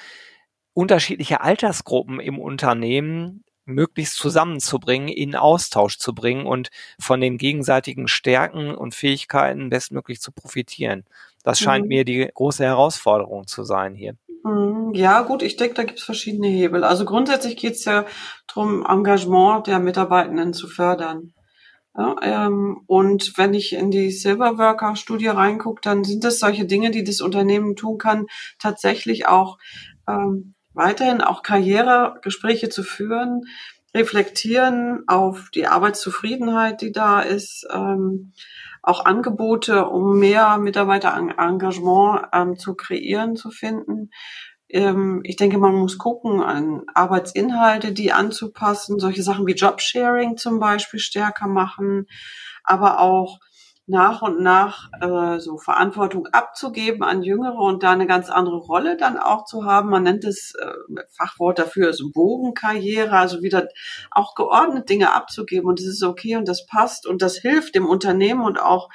unterschiedliche 0.75 1.41
Altersgruppen 1.41 2.21
im 2.21 2.39
Unternehmen 2.39 3.45
möglichst 3.65 4.17
zusammenzubringen, 4.17 5.09
in 5.09 5.37
Austausch 5.37 5.99
zu 5.99 6.15
bringen 6.15 6.47
und 6.47 6.71
von 6.99 7.21
den 7.21 7.37
gegenseitigen 7.37 8.09
Stärken 8.09 8.75
und 8.75 8.95
Fähigkeiten 8.95 9.69
bestmöglich 9.69 10.21
zu 10.21 10.33
profitieren. 10.33 11.05
Das 11.45 11.61
scheint 11.61 11.85
mhm. 11.85 11.89
mir 11.89 12.05
die 12.05 12.29
große 12.33 12.65
Herausforderung 12.65 13.47
zu 13.47 13.65
sein 13.65 13.95
hier. 13.95 14.15
Mhm. 14.43 14.95
Ja, 14.95 15.23
gut, 15.23 15.43
ich 15.43 15.57
denke, 15.57 15.75
da 15.75 15.85
gibt 15.85 15.99
es 15.99 16.05
verschiedene 16.05 16.49
Hebel. 16.49 16.83
Also 16.83 17.05
grundsätzlich 17.05 17.57
geht 17.57 17.75
es 17.75 17.85
ja 17.85 18.07
darum, 18.47 18.85
Engagement 18.87 19.67
der 19.67 19.79
Mitarbeitenden 19.79 20.55
zu 20.55 20.67
fördern. 20.67 21.35
Ja, 21.99 22.15
ähm, 22.23 22.83
und 22.87 23.37
wenn 23.37 23.55
ich 23.55 23.73
in 23.73 23.91
die 23.91 24.13
Silverworker-Studie 24.13 25.27
reingucke, 25.27 25.81
dann 25.83 26.05
sind 26.05 26.23
das 26.23 26.39
solche 26.39 26.65
Dinge, 26.65 26.93
die 26.93 27.03
das 27.03 27.21
Unternehmen 27.21 27.75
tun 27.75 27.99
kann, 27.99 28.27
tatsächlich 28.61 29.27
auch 29.27 29.59
ähm, 30.07 30.55
weiterhin 30.75 31.23
auch 31.23 31.43
Karrieregespräche 31.43 32.69
zu 32.69 32.85
führen, 32.85 33.47
reflektieren 33.93 35.03
auf 35.09 35.51
die 35.53 35.67
Arbeitszufriedenheit, 35.67 36.83
die 36.83 36.93
da 36.93 37.21
ist, 37.21 37.67
ähm, 37.73 38.33
auch 38.81 39.05
Angebote, 39.05 39.87
um 39.87 40.21
mehr 40.21 40.59
Mitarbeiterengagement 40.59 42.29
ähm, 42.33 42.57
zu 42.57 42.77
kreieren, 42.77 43.35
zu 43.35 43.51
finden. 43.51 44.11
Ähm, 44.69 45.21
ich 45.25 45.37
denke, 45.37 45.59
man 45.59 45.75
muss 45.75 45.99
gucken, 45.99 46.43
an 46.43 46.83
Arbeitsinhalte, 46.95 47.93
die 47.93 48.13
anzupassen, 48.13 48.99
solche 48.99 49.23
Sachen 49.23 49.47
wie 49.47 49.55
Jobsharing 49.55 50.37
zum 50.37 50.61
Beispiel 50.61 51.01
stärker 51.01 51.49
machen, 51.49 52.07
aber 52.65 53.01
auch 53.01 53.39
nach 53.89 54.21
und 54.21 54.43
nach 54.43 54.91
äh, 55.01 55.41
so 55.41 55.57
Verantwortung 55.57 56.27
abzugeben 56.27 57.03
an 57.03 57.23
Jüngere 57.23 57.57
und 57.57 57.83
da 57.83 57.93
eine 57.93 58.07
ganz 58.07 58.29
andere 58.29 58.59
Rolle 58.59 58.99
dann 58.99 59.17
auch 59.17 59.47
zu 59.47 59.65
haben. 59.65 59.89
Man 59.89 60.03
nennt 60.03 60.25
es 60.25 60.55
äh, 60.61 60.73
Fachwort 61.17 61.59
dafür 61.59 61.95
so 61.95 62.11
Bogenkarriere, 62.13 63.13
also 63.13 63.43
wieder 63.43 63.67
auch 64.11 64.35
geordnet 64.35 64.91
Dinge 64.91 65.15
abzugeben 65.15 65.67
und 65.69 65.79
das 65.81 65.87
ist 65.87 66.03
okay 66.03 66.37
und 66.37 66.47
das 66.47 66.67
passt 66.67 67.07
und 67.07 67.23
das 67.23 67.39
hilft 67.39 67.75
dem 67.75 67.87
Unternehmen 67.87 68.43
und 68.43 68.61
auch 68.61 68.91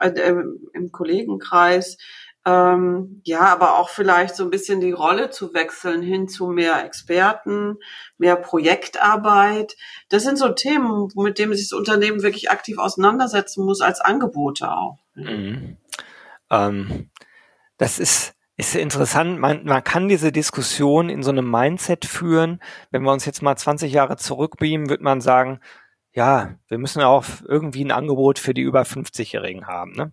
äh, 0.00 0.34
im 0.74 0.92
Kollegenkreis 0.92 1.96
ähm, 2.46 3.20
ja, 3.24 3.40
aber 3.40 3.76
auch 3.76 3.88
vielleicht 3.88 4.36
so 4.36 4.44
ein 4.44 4.50
bisschen 4.50 4.80
die 4.80 4.92
Rolle 4.92 5.30
zu 5.30 5.52
wechseln 5.52 6.00
hin 6.00 6.28
zu 6.28 6.46
mehr 6.46 6.84
Experten, 6.84 7.78
mehr 8.18 8.36
Projektarbeit. 8.36 9.76
Das 10.10 10.22
sind 10.22 10.38
so 10.38 10.50
Themen, 10.50 11.08
mit 11.16 11.40
denen 11.40 11.54
sich 11.54 11.68
das 11.70 11.76
Unternehmen 11.76 12.22
wirklich 12.22 12.48
aktiv 12.48 12.78
auseinandersetzen 12.78 13.64
muss, 13.64 13.80
als 13.80 14.00
Angebote 14.00 14.70
auch. 14.70 14.98
Mhm. 15.14 15.76
Ähm, 16.48 17.10
das 17.78 17.98
ist, 17.98 18.34
ist 18.56 18.76
interessant. 18.76 19.40
Man, 19.40 19.64
man 19.64 19.82
kann 19.82 20.06
diese 20.06 20.30
Diskussion 20.30 21.08
in 21.08 21.24
so 21.24 21.32
einem 21.32 21.50
Mindset 21.50 22.04
führen. 22.04 22.60
Wenn 22.92 23.02
wir 23.02 23.10
uns 23.10 23.24
jetzt 23.24 23.42
mal 23.42 23.56
20 23.56 23.92
Jahre 23.92 24.18
zurückbeamen, 24.18 24.88
wird 24.88 25.00
man 25.00 25.20
sagen, 25.20 25.58
ja, 26.16 26.54
wir 26.68 26.78
müssen 26.78 27.02
auch 27.02 27.26
irgendwie 27.46 27.84
ein 27.84 27.92
Angebot 27.92 28.38
für 28.38 28.54
die 28.54 28.62
über 28.62 28.82
50-Jährigen 28.82 29.66
haben. 29.66 29.92
Ne? 29.92 30.12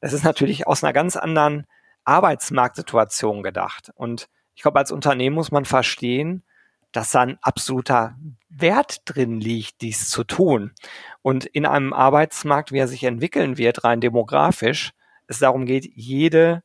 Das 0.00 0.14
ist 0.14 0.24
natürlich 0.24 0.66
aus 0.66 0.82
einer 0.82 0.94
ganz 0.94 1.14
anderen 1.14 1.66
Arbeitsmarktsituation 2.04 3.42
gedacht. 3.42 3.92
Und 3.94 4.30
ich 4.54 4.62
glaube, 4.62 4.78
als 4.78 4.90
Unternehmen 4.90 5.36
muss 5.36 5.52
man 5.52 5.66
verstehen, 5.66 6.42
dass 6.90 7.10
da 7.10 7.20
ein 7.20 7.38
absoluter 7.42 8.16
Wert 8.48 9.02
drin 9.04 9.42
liegt, 9.42 9.82
dies 9.82 10.08
zu 10.08 10.24
tun. 10.24 10.72
Und 11.20 11.44
in 11.44 11.66
einem 11.66 11.92
Arbeitsmarkt, 11.92 12.72
wie 12.72 12.78
er 12.78 12.88
sich 12.88 13.04
entwickeln 13.04 13.58
wird, 13.58 13.84
rein 13.84 14.00
demografisch, 14.00 14.92
es 15.26 15.38
darum 15.38 15.66
geht, 15.66 15.84
jede 15.94 16.62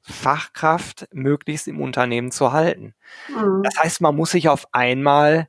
Fachkraft 0.00 1.08
möglichst 1.12 1.66
im 1.66 1.80
Unternehmen 1.80 2.30
zu 2.30 2.52
halten. 2.52 2.94
Mhm. 3.28 3.64
Das 3.64 3.76
heißt, 3.78 4.00
man 4.00 4.14
muss 4.14 4.30
sich 4.30 4.48
auf 4.48 4.72
einmal 4.72 5.48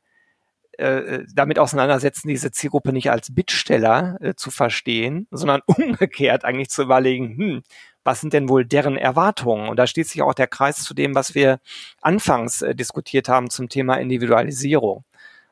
äh, 0.80 1.26
damit 1.34 1.60
auseinandersetzen, 1.60 2.28
diese 2.28 2.52
Zielgruppe 2.52 2.94
nicht 2.94 3.12
als 3.12 3.34
Bittsteller 3.34 4.18
äh, 4.22 4.34
zu 4.36 4.52
verstehen, 4.52 5.28
sondern 5.32 5.62
umgekehrt 5.66 6.46
eigentlich 6.46 6.70
zu 6.70 6.84
überlegen, 6.84 7.38
hm, 7.38 7.64
was 8.04 8.22
sind 8.22 8.34
denn 8.34 8.50
wohl 8.50 8.66
deren 8.66 8.98
Erwartungen? 8.98 9.70
Und 9.70 9.78
da 9.78 9.86
schließt 9.86 10.12
sich 10.12 10.22
auch 10.22 10.34
der 10.34 10.48
Kreis 10.48 10.84
zu 10.84 10.94
dem, 10.94 11.16
was 11.16 11.36
wir 11.36 11.60
anfangs 12.02 12.62
äh, 12.62 12.74
diskutiert 12.74 13.30
haben 13.30 13.50
zum 13.50 13.70
Thema 13.70 13.96
Individualisierung. 13.96 15.04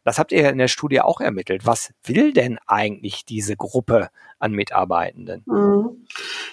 Das 0.07 0.19
habt 0.19 0.31
ihr 0.31 0.49
in 0.49 0.57
der 0.57 0.69
Studie 0.69 1.01
auch 1.01 1.19
ermittelt. 1.19 1.65
Was 1.65 1.91
will 2.05 2.31
denn 2.31 2.59
eigentlich 2.65 3.25
diese 3.25 3.57
Gruppe 3.57 4.09
an 4.39 4.53
Mitarbeitenden? 4.53 5.43
Mhm. 5.45 6.07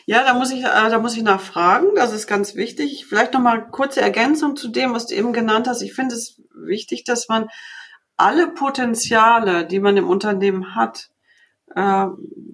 Ja, 0.06 0.24
da 0.24 0.34
muss 0.34 0.50
ich, 0.50 0.64
äh, 0.64 0.90
da 0.90 0.98
muss 0.98 1.16
ich 1.16 1.22
nachfragen. 1.22 1.94
Das 1.94 2.12
ist 2.12 2.26
ganz 2.26 2.56
wichtig. 2.56 3.06
Vielleicht 3.08 3.32
noch 3.32 3.40
mal 3.40 3.70
kurze 3.70 4.00
Ergänzung 4.00 4.56
zu 4.56 4.68
dem, 4.68 4.92
was 4.92 5.06
du 5.06 5.14
eben 5.14 5.32
genannt 5.32 5.68
hast. 5.68 5.82
Ich 5.82 5.94
finde 5.94 6.16
es 6.16 6.42
wichtig, 6.52 7.04
dass 7.04 7.28
man 7.28 7.48
alle 8.16 8.48
Potenziale, 8.48 9.66
die 9.66 9.80
man 9.80 9.96
im 9.96 10.08
Unternehmen 10.08 10.74
hat, 10.74 11.10
äh, 11.74 12.06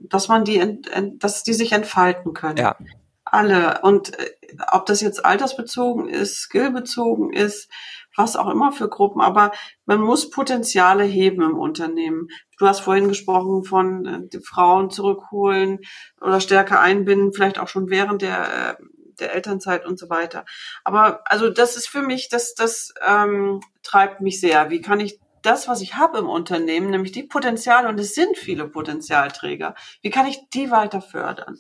dass 0.09 0.29
man 0.29 0.45
die, 0.45 0.81
dass 1.19 1.43
die 1.43 1.55
sich 1.55 1.73
entfalten 1.73 2.33
können. 2.33 2.57
Ja. 2.57 2.77
Alle. 3.25 3.81
Und 3.83 4.19
äh, 4.19 4.31
ob 4.73 4.87
das 4.87 5.01
jetzt 5.01 5.25
altersbezogen 5.25 6.09
ist, 6.09 6.37
skillbezogen 6.37 7.33
ist, 7.33 7.71
was 8.17 8.37
auch 8.37 8.51
immer 8.51 8.73
für 8.73 8.89
Gruppen, 8.89 9.21
aber 9.21 9.53
man 9.87 10.01
muss 10.01 10.31
Potenziale 10.31 11.05
heben 11.05 11.43
im 11.43 11.57
Unternehmen. 11.57 12.29
Du 12.59 12.67
hast 12.67 12.81
vorhin 12.81 13.09
gesprochen 13.09 13.65
von 13.65 14.29
äh, 14.33 14.41
Frauen 14.43 14.91
zurückholen 14.91 15.79
oder 16.21 16.41
stärker 16.41 16.81
einbinden, 16.81 17.33
vielleicht 17.33 17.59
auch 17.59 17.69
schon 17.69 17.89
während 17.89 18.23
der 18.23 18.79
äh, 18.79 18.85
der 19.21 19.35
Elternzeit 19.35 19.87
und 19.87 19.99
so 19.99 20.09
weiter. 20.09 20.47
Aber 20.83 21.21
also 21.27 21.51
das 21.51 21.77
ist 21.77 21.89
für 21.89 22.03
mich, 22.03 22.29
das 22.31 22.55
das 22.55 22.93
ähm, 23.07 23.61
treibt 23.83 24.21
mich 24.21 24.41
sehr. 24.41 24.71
Wie 24.71 24.81
kann 24.81 24.99
ich 24.99 25.21
das, 25.43 25.69
was 25.69 25.81
ich 25.81 25.97
habe 25.97 26.19
im 26.19 26.29
Unternehmen, 26.29 26.91
nämlich 26.91 27.13
die 27.13 27.23
Potenziale, 27.23 27.89
und 27.89 27.99
es 27.99 28.15
sind 28.15 28.37
viele 28.37 28.69
Potenzialträger, 28.69 29.75
wie 30.03 30.11
kann 30.11 30.27
ich 30.27 30.49
die 30.51 30.71
weiter 30.71 31.01
fördern? 31.01 31.59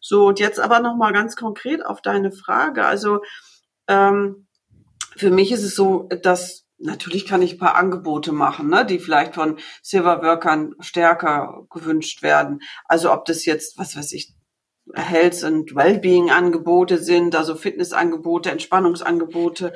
So, 0.00 0.26
und 0.26 0.40
jetzt 0.40 0.60
aber 0.60 0.80
nochmal 0.80 1.12
ganz 1.12 1.36
konkret 1.36 1.84
auf 1.84 2.02
deine 2.02 2.32
Frage. 2.32 2.84
Also 2.84 3.20
ähm, 3.88 4.46
für 5.16 5.30
mich 5.30 5.52
ist 5.52 5.62
es 5.62 5.74
so, 5.74 6.08
dass 6.22 6.66
natürlich 6.78 7.26
kann 7.26 7.42
ich 7.42 7.54
ein 7.54 7.58
paar 7.58 7.76
Angebote 7.76 8.32
machen, 8.32 8.68
ne, 8.68 8.84
die 8.84 8.98
vielleicht 8.98 9.34
von 9.34 9.58
Silverworkern 9.82 10.74
stärker 10.80 11.66
gewünscht 11.70 12.22
werden. 12.22 12.60
Also 12.86 13.12
ob 13.12 13.24
das 13.24 13.44
jetzt, 13.44 13.78
was 13.78 13.96
weiß 13.96 14.12
ich, 14.12 14.34
Health 14.94 15.44
and 15.44 15.74
Wellbeing 15.74 16.30
Angebote 16.30 16.98
sind, 16.98 17.36
also 17.36 17.54
Fitnessangebote, 17.54 18.50
Entspannungsangebote. 18.50 19.74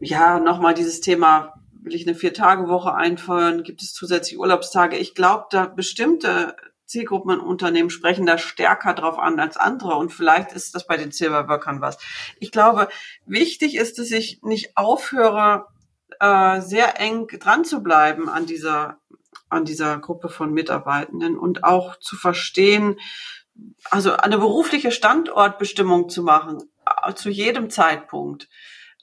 Ja, 0.00 0.38
nochmal 0.38 0.74
dieses 0.74 1.00
Thema 1.00 1.54
will 1.82 1.94
ich 1.94 2.06
eine 2.06 2.14
Vier-Tage-Woche 2.14 2.94
einfeuern? 2.94 3.62
Gibt 3.62 3.82
es 3.82 3.92
zusätzliche 3.92 4.38
Urlaubstage? 4.38 4.96
Ich 4.96 5.14
glaube, 5.14 5.46
da 5.50 5.66
bestimmte 5.66 6.56
Zielgruppen 6.86 7.30
und 7.32 7.40
Unternehmen 7.40 7.90
sprechen 7.90 8.26
da 8.26 8.38
stärker 8.38 8.94
drauf 8.94 9.18
an 9.18 9.40
als 9.40 9.56
andere 9.56 9.96
und 9.96 10.10
vielleicht 10.10 10.52
ist 10.52 10.74
das 10.74 10.86
bei 10.86 10.96
den 10.96 11.10
Silverworkern 11.10 11.80
was. 11.80 11.98
Ich 12.38 12.52
glaube, 12.52 12.88
wichtig 13.24 13.76
ist, 13.76 13.98
dass 13.98 14.10
ich 14.10 14.42
nicht 14.42 14.76
aufhöre, 14.76 15.66
äh, 16.20 16.60
sehr 16.60 17.00
eng 17.00 17.26
dran 17.28 17.64
zu 17.64 17.82
bleiben 17.82 18.28
an 18.28 18.46
dieser 18.46 18.98
an 19.48 19.64
dieser 19.66 19.98
Gruppe 19.98 20.30
von 20.30 20.52
Mitarbeitenden 20.52 21.38
und 21.38 21.62
auch 21.62 21.98
zu 21.98 22.16
verstehen, 22.16 22.98
also 23.90 24.12
eine 24.12 24.38
berufliche 24.38 24.90
Standortbestimmung 24.90 26.08
zu 26.08 26.22
machen, 26.22 26.62
äh, 27.04 27.12
zu 27.14 27.28
jedem 27.28 27.68
Zeitpunkt. 27.68 28.48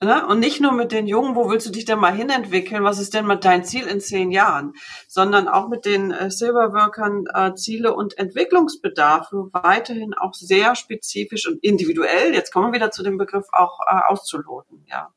Ne? 0.02 0.26
Und 0.26 0.40
nicht 0.40 0.62
nur 0.62 0.72
mit 0.72 0.94
den 0.94 1.08
Jungen, 1.08 1.36
wo 1.36 1.50
willst 1.50 1.68
du 1.68 1.72
dich 1.72 1.84
denn 1.84 2.00
mal 2.00 2.14
hinentwickeln? 2.14 2.86
Was 2.86 3.00
ist 3.00 3.14
denn 3.14 3.26
mal 3.26 3.36
dein 3.36 3.66
Ziel 3.66 3.86
in 3.86 4.00
zehn 4.00 4.32
Jahren? 4.32 4.74
Sondern 5.10 5.50
auch 5.50 5.68
mit 5.68 5.84
den 5.84 6.12
äh, 6.12 6.32
Silverworkern 6.32 7.26
äh, 7.34 7.54
Ziele 7.56 7.94
und 7.94 8.18
Entwicklungsbedarfe 8.18 9.50
weiterhin 9.52 10.14
auch 10.14 10.34
sehr 10.34 10.76
spezifisch 10.76 11.48
und 11.48 11.62
individuell, 11.64 12.34
jetzt 12.34 12.54
kommen 12.54 12.68
wir 12.68 12.80
wieder 12.80 12.92
zu 12.92 13.04
dem 13.04 13.18
Begriff, 13.18 13.48
auch 13.52 13.80
äh, 13.88 14.00
auszuloten, 14.08 14.86
ja. 14.88 15.10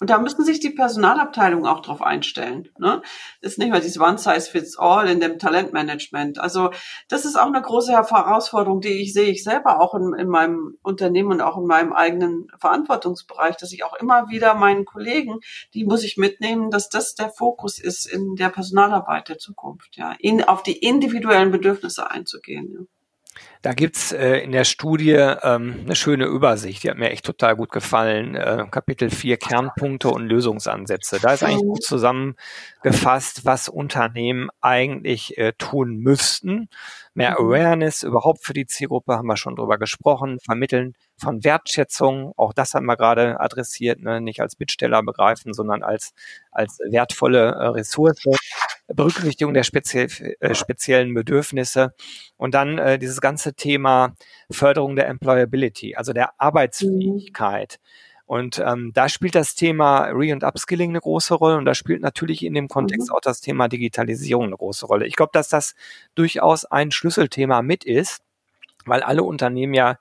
Und 0.00 0.10
da 0.10 0.18
müssen 0.18 0.44
sich 0.44 0.60
die 0.60 0.70
Personalabteilungen 0.70 1.66
auch 1.66 1.80
drauf 1.80 2.02
einstellen. 2.02 2.68
Ne? 2.78 3.02
Das 3.40 3.52
ist 3.52 3.58
nicht 3.58 3.70
mehr 3.70 3.80
dieses 3.80 4.00
One 4.00 4.18
Size 4.18 4.50
Fits 4.50 4.78
All 4.78 5.08
in 5.08 5.20
dem 5.20 5.38
Talentmanagement. 5.38 6.38
Also 6.38 6.70
das 7.08 7.24
ist 7.24 7.36
auch 7.36 7.46
eine 7.46 7.62
große 7.62 7.92
Herausforderung, 7.92 8.80
die 8.80 9.02
ich 9.02 9.12
sehe 9.12 9.30
ich 9.30 9.42
selber 9.42 9.80
auch 9.80 9.94
in, 9.94 10.14
in 10.14 10.28
meinem 10.28 10.76
Unternehmen 10.82 11.32
und 11.32 11.40
auch 11.40 11.56
in 11.56 11.66
meinem 11.66 11.92
eigenen 11.92 12.48
Verantwortungsbereich, 12.58 13.56
dass 13.56 13.72
ich 13.72 13.84
auch 13.84 13.94
immer 13.94 14.28
wieder 14.28 14.54
meinen 14.54 14.84
Kollegen, 14.84 15.40
die 15.74 15.84
muss 15.84 16.04
ich 16.04 16.16
mitnehmen, 16.16 16.70
dass 16.70 16.88
das 16.88 17.14
der 17.14 17.30
Fokus 17.30 17.78
ist 17.78 18.06
in 18.06 18.36
der 18.36 18.50
Personalarbeit 18.50 19.28
der 19.28 19.38
Zukunft, 19.38 19.96
ja, 19.96 20.14
in, 20.18 20.44
auf 20.44 20.62
die 20.62 20.78
individuellen 20.78 21.50
Bedürfnisse 21.50 22.10
einzugehen. 22.10 22.72
Ja. 22.72 22.95
Da 23.62 23.72
gibt's 23.72 24.12
äh, 24.12 24.38
in 24.38 24.52
der 24.52 24.64
Studie 24.64 25.12
ähm, 25.12 25.80
eine 25.84 25.96
schöne 25.96 26.26
Übersicht, 26.26 26.84
die 26.84 26.90
hat 26.90 26.98
mir 26.98 27.10
echt 27.10 27.24
total 27.24 27.56
gut 27.56 27.70
gefallen. 27.70 28.34
Äh, 28.34 28.66
Kapitel 28.70 29.10
4 29.10 29.36
Kernpunkte 29.36 30.08
und 30.08 30.26
Lösungsansätze. 30.26 31.18
Da 31.20 31.32
ist 31.32 31.42
eigentlich 31.42 31.62
gut 31.62 31.82
zusammengefasst, 31.82 33.44
was 33.44 33.68
Unternehmen 33.68 34.48
eigentlich 34.60 35.36
äh, 35.38 35.52
tun 35.58 35.96
müssten. 35.96 36.68
Mehr 37.14 37.40
mhm. 37.40 37.46
Awareness 37.46 38.02
überhaupt 38.02 38.44
für 38.44 38.52
die 38.52 38.66
Zielgruppe, 38.66 39.14
haben 39.14 39.26
wir 39.26 39.36
schon 39.36 39.56
drüber 39.56 39.78
gesprochen, 39.78 40.38
vermitteln 40.44 40.94
von 41.18 41.44
Wertschätzung, 41.44 42.32
auch 42.36 42.52
das 42.52 42.74
haben 42.74 42.86
wir 42.86 42.96
gerade 42.96 43.40
adressiert, 43.40 44.00
ne? 44.00 44.20
nicht 44.20 44.40
als 44.40 44.54
Bittsteller 44.56 45.02
begreifen, 45.02 45.54
sondern 45.54 45.82
als, 45.82 46.12
als 46.52 46.78
wertvolle 46.90 47.52
äh, 47.52 47.66
Ressource. 47.68 48.22
Berücksichtigung 48.88 49.54
der 49.54 49.64
speziell, 49.64 50.08
äh, 50.40 50.54
speziellen 50.54 51.12
Bedürfnisse 51.14 51.94
und 52.36 52.54
dann 52.54 52.78
äh, 52.78 52.98
dieses 52.98 53.20
ganze 53.20 53.54
Thema 53.54 54.14
Förderung 54.50 54.96
der 54.96 55.08
Employability, 55.08 55.96
also 55.96 56.12
der 56.12 56.40
Arbeitsfähigkeit. 56.40 57.78
Mhm. 57.80 57.86
Und 58.26 58.58
ähm, 58.58 58.90
da 58.92 59.08
spielt 59.08 59.36
das 59.36 59.54
Thema 59.54 60.06
Re- 60.06 60.32
und 60.32 60.42
Upskilling 60.42 60.90
eine 60.90 61.00
große 61.00 61.34
Rolle 61.34 61.56
und 61.58 61.64
da 61.64 61.74
spielt 61.76 62.00
natürlich 62.00 62.44
in 62.44 62.54
dem 62.54 62.66
Kontext 62.66 63.08
mhm. 63.08 63.14
auch 63.14 63.20
das 63.20 63.40
Thema 63.40 63.68
Digitalisierung 63.68 64.46
eine 64.46 64.56
große 64.56 64.86
Rolle. 64.86 65.06
Ich 65.06 65.14
glaube, 65.14 65.30
dass 65.32 65.48
das 65.48 65.76
durchaus 66.16 66.64
ein 66.64 66.90
Schlüsselthema 66.90 67.62
mit 67.62 67.84
ist, 67.84 68.22
weil 68.84 69.02
alle 69.02 69.22
Unternehmen 69.22 69.74
ja 69.74 69.98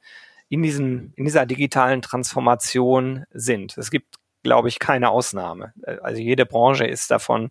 in, 0.49 0.63
diesem, 0.63 1.13
in 1.15 1.25
dieser 1.25 1.45
digitalen 1.45 2.01
Transformation 2.01 3.25
sind. 3.31 3.77
Es 3.77 3.91
gibt 3.91 4.15
glaube 4.45 4.69
ich, 4.69 4.79
keine 4.79 5.10
Ausnahme. 5.10 5.73
Also 6.01 6.21
jede 6.21 6.45
Branche 6.45 6.86
ist 6.86 7.12
davon 7.12 7.49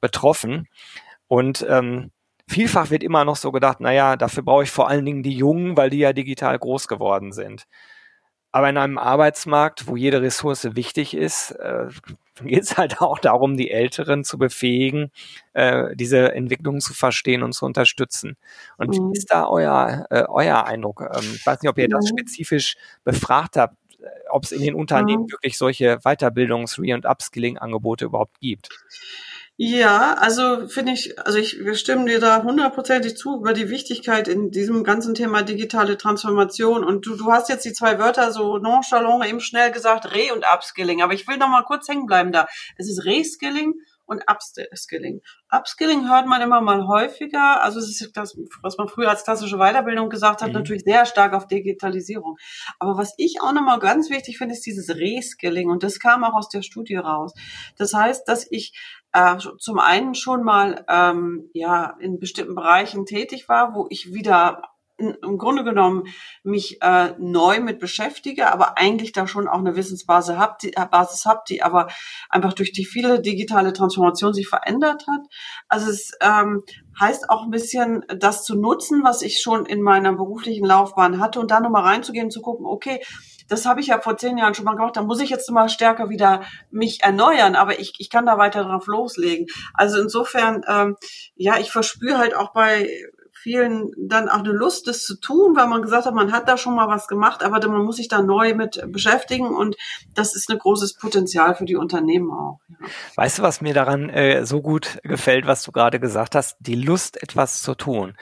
betroffen. 0.00 0.68
Und 1.28 1.66
ähm, 1.68 2.12
vielfach 2.48 2.90
wird 2.90 3.02
immer 3.02 3.24
noch 3.24 3.36
so 3.36 3.52
gedacht, 3.52 3.80
naja, 3.80 4.16
dafür 4.16 4.44
brauche 4.44 4.62
ich 4.62 4.70
vor 4.70 4.88
allen 4.88 5.04
Dingen 5.04 5.22
die 5.22 5.36
Jungen, 5.36 5.76
weil 5.76 5.90
die 5.90 5.98
ja 5.98 6.12
digital 6.12 6.58
groß 6.58 6.88
geworden 6.88 7.32
sind. 7.32 7.66
Aber 8.52 8.70
in 8.70 8.78
einem 8.78 8.96
Arbeitsmarkt, 8.96 9.86
wo 9.86 9.96
jede 9.96 10.22
Ressource 10.22 10.76
wichtig 10.76 11.14
ist, 11.14 11.50
äh, 11.50 11.88
geht 12.42 12.62
es 12.62 12.78
halt 12.78 13.02
auch 13.02 13.18
darum, 13.18 13.56
die 13.56 13.70
Älteren 13.70 14.24
zu 14.24 14.38
befähigen, 14.38 15.10
äh, 15.52 15.94
diese 15.96 16.32
Entwicklung 16.32 16.80
zu 16.80 16.94
verstehen 16.94 17.42
und 17.42 17.52
zu 17.52 17.66
unterstützen. 17.66 18.36
Und 18.78 18.96
mhm. 18.96 19.10
wie 19.10 19.18
ist 19.18 19.32
da 19.32 19.48
euer, 19.48 20.06
äh, 20.10 20.24
euer 20.28 20.64
Eindruck? 20.64 21.02
Ähm, 21.02 21.32
ich 21.34 21.44
weiß 21.44 21.60
nicht, 21.60 21.70
ob 21.70 21.76
ihr 21.76 21.88
das 21.88 22.08
spezifisch 22.08 22.76
befragt 23.04 23.56
habt 23.56 23.76
ob 24.30 24.44
es 24.44 24.52
in 24.52 24.60
den 24.60 24.74
Unternehmen 24.74 25.30
wirklich 25.30 25.58
solche 25.58 25.98
Weiterbildungs-, 26.04 26.78
Re- 26.78 26.94
und 26.94 27.06
Upskilling-Angebote 27.06 28.06
überhaupt 28.06 28.40
gibt. 28.40 28.68
Ja, 29.58 30.14
also 30.18 30.68
finde 30.68 30.92
ich, 30.92 31.18
also 31.18 31.38
ich, 31.38 31.64
wir 31.64 31.76
stimmen 31.76 32.04
dir 32.04 32.20
da 32.20 32.42
hundertprozentig 32.42 33.16
zu 33.16 33.36
über 33.36 33.54
die 33.54 33.70
Wichtigkeit 33.70 34.28
in 34.28 34.50
diesem 34.50 34.84
ganzen 34.84 35.14
Thema 35.14 35.42
digitale 35.42 35.96
Transformation. 35.96 36.84
Und 36.84 37.06
du, 37.06 37.16
du 37.16 37.32
hast 37.32 37.48
jetzt 37.48 37.64
die 37.64 37.72
zwei 37.72 37.98
Wörter 37.98 38.32
so 38.32 38.58
nonchalant 38.58 39.26
eben 39.26 39.40
schnell 39.40 39.70
gesagt, 39.70 40.14
Re- 40.14 40.34
und 40.34 40.44
Upskilling. 40.44 41.00
Aber 41.00 41.14
ich 41.14 41.26
will 41.26 41.38
noch 41.38 41.48
mal 41.48 41.64
kurz 41.64 41.88
hängen 41.88 42.04
bleiben 42.04 42.32
da. 42.32 42.48
Es 42.76 42.86
ist 42.86 43.06
Reskilling 43.06 43.74
und 44.06 44.22
Upskilling. 44.30 45.20
Upskilling 45.50 46.08
hört 46.08 46.26
man 46.26 46.40
immer 46.40 46.60
mal 46.60 46.86
häufiger. 46.86 47.62
Also 47.62 47.78
es 47.80 48.00
ist 48.00 48.16
das, 48.16 48.38
was 48.62 48.78
man 48.78 48.88
früher 48.88 49.10
als 49.10 49.24
klassische 49.24 49.58
Weiterbildung 49.58 50.08
gesagt 50.08 50.42
hat, 50.42 50.48
mhm. 50.48 50.54
natürlich 50.54 50.82
sehr 50.84 51.06
stark 51.06 51.34
auf 51.34 51.46
Digitalisierung. 51.46 52.36
Aber 52.78 52.96
was 52.96 53.14
ich 53.18 53.40
auch 53.42 53.52
nochmal 53.52 53.78
ganz 53.78 54.08
wichtig 54.10 54.38
finde, 54.38 54.54
ist 54.54 54.64
dieses 54.64 54.88
Reskilling. 54.88 55.68
Und 55.68 55.82
das 55.82 55.98
kam 55.98 56.24
auch 56.24 56.34
aus 56.34 56.48
der 56.48 56.62
Studie 56.62 56.96
raus. 56.96 57.34
Das 57.76 57.92
heißt, 57.92 58.26
dass 58.28 58.46
ich 58.50 58.72
äh, 59.12 59.36
zum 59.58 59.78
einen 59.78 60.14
schon 60.14 60.42
mal 60.42 60.84
ähm, 60.88 61.50
ja 61.52 61.96
in 62.00 62.18
bestimmten 62.18 62.54
Bereichen 62.54 63.06
tätig 63.06 63.48
war, 63.48 63.74
wo 63.74 63.86
ich 63.90 64.12
wieder 64.12 64.62
im 64.98 65.38
Grunde 65.38 65.62
genommen 65.62 66.04
mich 66.42 66.80
äh, 66.82 67.14
neu 67.18 67.60
mit 67.60 67.78
beschäftige, 67.78 68.50
aber 68.50 68.78
eigentlich 68.78 69.12
da 69.12 69.26
schon 69.26 69.46
auch 69.46 69.58
eine 69.58 69.76
Wissensbasis 69.76 70.36
hab, 70.36 70.58
die, 70.58 70.72
äh, 70.72 70.86
Basis 70.90 71.26
hab, 71.26 71.44
die 71.44 71.62
aber 71.62 71.88
einfach 72.30 72.54
durch 72.54 72.72
die 72.72 72.86
viele 72.86 73.20
digitale 73.20 73.72
Transformation 73.72 74.32
sich 74.32 74.48
verändert 74.48 75.06
hat. 75.06 75.20
Also 75.68 75.90
es 75.90 76.12
ähm, 76.20 76.62
heißt 76.98 77.28
auch 77.28 77.42
ein 77.42 77.50
bisschen, 77.50 78.04
das 78.08 78.44
zu 78.44 78.56
nutzen, 78.56 79.04
was 79.04 79.22
ich 79.22 79.40
schon 79.40 79.66
in 79.66 79.82
meiner 79.82 80.14
beruflichen 80.14 80.64
Laufbahn 80.64 81.20
hatte 81.20 81.40
und 81.40 81.50
da 81.50 81.60
nochmal 81.60 81.84
reinzugehen 81.84 82.30
zu 82.30 82.40
gucken, 82.40 82.64
okay, 82.64 83.02
das 83.48 83.66
habe 83.66 83.80
ich 83.80 83.88
ja 83.88 84.00
vor 84.00 84.16
zehn 84.16 84.38
Jahren 84.38 84.54
schon 84.54 84.64
mal 84.64 84.74
gemacht, 84.74 84.96
da 84.96 85.02
muss 85.02 85.20
ich 85.20 85.30
jetzt 85.30 85.50
mal 85.50 85.68
stärker 85.68 86.08
wieder 86.08 86.42
mich 86.70 87.02
erneuern, 87.02 87.54
aber 87.54 87.78
ich, 87.78 87.94
ich 87.98 88.10
kann 88.10 88.26
da 88.26 88.38
weiter 88.38 88.64
drauf 88.64 88.86
loslegen. 88.86 89.46
Also 89.74 90.00
insofern, 90.00 90.62
ähm, 90.66 90.96
ja, 91.36 91.58
ich 91.58 91.70
verspüre 91.70 92.18
halt 92.18 92.34
auch 92.34 92.52
bei 92.52 92.88
vielen 93.46 93.92
dann 93.96 94.28
auch 94.28 94.40
eine 94.40 94.50
Lust, 94.50 94.88
das 94.88 95.04
zu 95.04 95.20
tun, 95.20 95.54
weil 95.54 95.68
man 95.68 95.80
gesagt 95.80 96.04
hat, 96.04 96.14
man 96.14 96.32
hat 96.32 96.48
da 96.48 96.58
schon 96.58 96.74
mal 96.74 96.88
was 96.88 97.06
gemacht, 97.06 97.44
aber 97.44 97.64
man 97.68 97.84
muss 97.84 97.94
sich 97.94 98.08
da 98.08 98.20
neu 98.20 98.54
mit 98.54 98.82
beschäftigen 98.88 99.54
und 99.54 99.76
das 100.16 100.34
ist 100.34 100.50
ein 100.50 100.58
großes 100.58 100.94
Potenzial 100.94 101.54
für 101.54 101.64
die 101.64 101.76
Unternehmen 101.76 102.32
auch. 102.32 102.58
Ja. 102.68 102.88
Weißt 103.14 103.38
du, 103.38 103.42
was 103.42 103.60
mir 103.60 103.72
daran 103.72 104.10
äh, 104.10 104.44
so 104.44 104.62
gut 104.62 104.98
gefällt, 105.04 105.46
was 105.46 105.62
du 105.62 105.70
gerade 105.70 106.00
gesagt 106.00 106.34
hast? 106.34 106.56
Die 106.58 106.74
Lust, 106.74 107.22
etwas 107.22 107.62
zu 107.62 107.76
tun. 107.76 108.16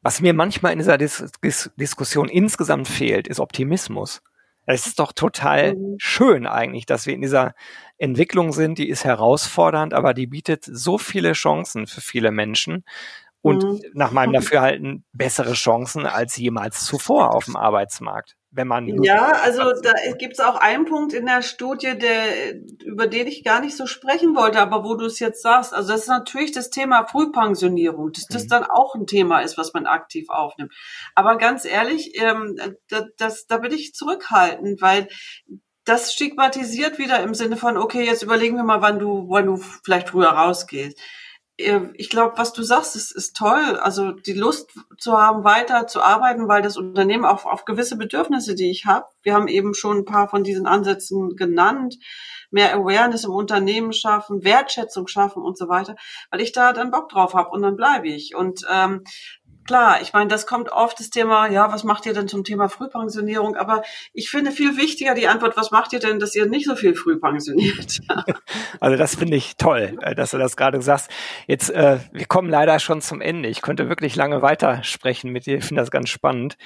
Was 0.00 0.22
mir 0.22 0.32
manchmal 0.32 0.72
in 0.72 0.78
dieser 0.78 0.96
Dis 0.96 1.30
Dis 1.42 1.70
Diskussion 1.76 2.30
insgesamt 2.30 2.88
fehlt, 2.88 3.28
ist 3.28 3.40
Optimismus. 3.40 4.22
Es 4.64 4.86
ist 4.86 4.98
doch 4.98 5.12
total 5.12 5.74
mhm. 5.74 5.96
schön 5.98 6.46
eigentlich, 6.46 6.86
dass 6.86 7.04
wir 7.04 7.12
in 7.12 7.20
dieser 7.20 7.54
Entwicklung 7.98 8.52
sind, 8.52 8.78
die 8.78 8.88
ist 8.88 9.04
herausfordernd, 9.04 9.92
aber 9.92 10.14
die 10.14 10.26
bietet 10.26 10.64
so 10.64 10.96
viele 10.96 11.32
Chancen 11.34 11.86
für 11.86 12.00
viele 12.00 12.30
Menschen 12.30 12.84
und 13.44 13.62
mhm. 13.62 13.80
nach 13.92 14.10
meinem 14.10 14.32
Dafürhalten 14.32 15.04
bessere 15.12 15.52
Chancen 15.52 16.06
als 16.06 16.34
jemals 16.38 16.86
zuvor 16.86 17.34
auf 17.34 17.44
dem 17.44 17.56
Arbeitsmarkt. 17.56 18.36
Wenn 18.50 18.66
man 18.66 18.88
ja, 19.02 19.32
also 19.42 19.72
da 19.82 19.92
gibt 20.16 20.34
es 20.34 20.40
auch 20.40 20.56
einen 20.56 20.86
Punkt 20.86 21.12
in 21.12 21.26
der 21.26 21.42
Studie, 21.42 21.98
der, 21.98 22.54
über 22.86 23.06
den 23.06 23.26
ich 23.26 23.44
gar 23.44 23.60
nicht 23.60 23.76
so 23.76 23.86
sprechen 23.86 24.34
wollte, 24.34 24.60
aber 24.60 24.82
wo 24.82 24.94
du 24.94 25.04
es 25.04 25.18
jetzt 25.18 25.42
sagst, 25.42 25.74
also 25.74 25.92
das 25.92 26.02
ist 26.02 26.08
natürlich 26.08 26.52
das 26.52 26.70
Thema 26.70 27.04
Frühpensionierung, 27.04 28.12
dass 28.12 28.24
das 28.28 28.44
mhm. 28.44 28.48
dann 28.48 28.64
auch 28.64 28.94
ein 28.94 29.06
Thema 29.06 29.40
ist, 29.40 29.58
was 29.58 29.74
man 29.74 29.84
aktiv 29.84 30.30
aufnimmt. 30.30 30.72
Aber 31.14 31.36
ganz 31.36 31.66
ehrlich, 31.66 32.18
ähm, 32.18 32.58
das, 32.88 33.04
das, 33.18 33.46
da 33.46 33.58
bin 33.58 33.72
ich 33.72 33.92
zurückhaltend, 33.92 34.80
weil 34.80 35.08
das 35.84 36.14
stigmatisiert 36.14 36.98
wieder 36.98 37.22
im 37.22 37.34
Sinne 37.34 37.58
von, 37.58 37.76
okay, 37.76 38.06
jetzt 38.06 38.22
überlegen 38.22 38.56
wir 38.56 38.64
mal, 38.64 38.80
wann 38.80 38.98
du, 38.98 39.26
wann 39.28 39.44
du 39.44 39.58
vielleicht 39.58 40.08
früher 40.08 40.30
rausgehst. 40.30 40.98
Ähm, 41.58 41.92
ich 41.94 42.10
glaube, 42.10 42.36
was 42.36 42.52
du 42.52 42.62
sagst, 42.62 42.96
ist, 42.96 43.12
ist 43.12 43.36
toll. 43.36 43.78
Also 43.80 44.12
die 44.12 44.32
Lust 44.32 44.70
zu 44.98 45.16
haben, 45.16 45.44
weiter 45.44 45.86
zu 45.86 46.02
arbeiten, 46.02 46.48
weil 46.48 46.62
das 46.62 46.76
Unternehmen 46.76 47.24
auch 47.24 47.44
auf 47.44 47.64
gewisse 47.64 47.96
Bedürfnisse, 47.96 48.54
die 48.54 48.70
ich 48.70 48.86
habe, 48.86 49.06
wir 49.22 49.34
haben 49.34 49.48
eben 49.48 49.74
schon 49.74 49.98
ein 49.98 50.04
paar 50.04 50.28
von 50.28 50.44
diesen 50.44 50.66
Ansätzen 50.66 51.36
genannt, 51.36 51.96
mehr 52.50 52.74
Awareness 52.74 53.24
im 53.24 53.32
Unternehmen 53.32 53.92
schaffen, 53.92 54.44
Wertschätzung 54.44 55.08
schaffen 55.08 55.42
und 55.42 55.58
so 55.58 55.68
weiter, 55.68 55.96
weil 56.30 56.40
ich 56.40 56.52
da 56.52 56.72
dann 56.72 56.90
Bock 56.90 57.08
drauf 57.08 57.34
habe 57.34 57.50
und 57.50 57.62
dann 57.62 57.76
bleibe 57.76 58.08
ich. 58.08 58.34
Und 58.36 58.64
ähm, 58.70 59.02
Klar, 59.66 60.02
ich 60.02 60.12
meine, 60.12 60.28
das 60.28 60.46
kommt 60.46 60.70
oft 60.70 61.00
das 61.00 61.10
Thema, 61.10 61.48
ja, 61.48 61.72
was 61.72 61.84
macht 61.84 62.04
ihr 62.06 62.12
denn 62.12 62.28
zum 62.28 62.44
Thema 62.44 62.68
Frühpensionierung? 62.68 63.56
Aber 63.56 63.82
ich 64.12 64.30
finde 64.30 64.50
viel 64.50 64.76
wichtiger 64.76 65.14
die 65.14 65.26
Antwort, 65.28 65.56
was 65.56 65.70
macht 65.70 65.92
ihr 65.92 66.00
denn, 66.00 66.18
dass 66.18 66.34
ihr 66.34 66.46
nicht 66.46 66.66
so 66.66 66.76
viel 66.76 66.94
früh 66.94 67.18
pensioniert? 67.18 68.00
also 68.80 68.96
das 68.96 69.14
finde 69.14 69.36
ich 69.36 69.56
toll, 69.56 69.98
äh, 70.02 70.14
dass 70.14 70.32
du 70.32 70.38
das 70.38 70.56
gerade 70.56 70.82
sagst. 70.82 71.10
Jetzt, 71.46 71.70
äh, 71.70 71.98
wir 72.12 72.26
kommen 72.26 72.50
leider 72.50 72.78
schon 72.78 73.00
zum 73.00 73.20
Ende. 73.20 73.48
Ich 73.48 73.62
könnte 73.62 73.88
wirklich 73.88 74.16
lange 74.16 74.42
weitersprechen 74.42 75.30
mit 75.30 75.46
dir. 75.46 75.58
Ich 75.58 75.64
finde 75.64 75.82
das 75.82 75.90
ganz 75.90 76.10
spannend. 76.10 76.56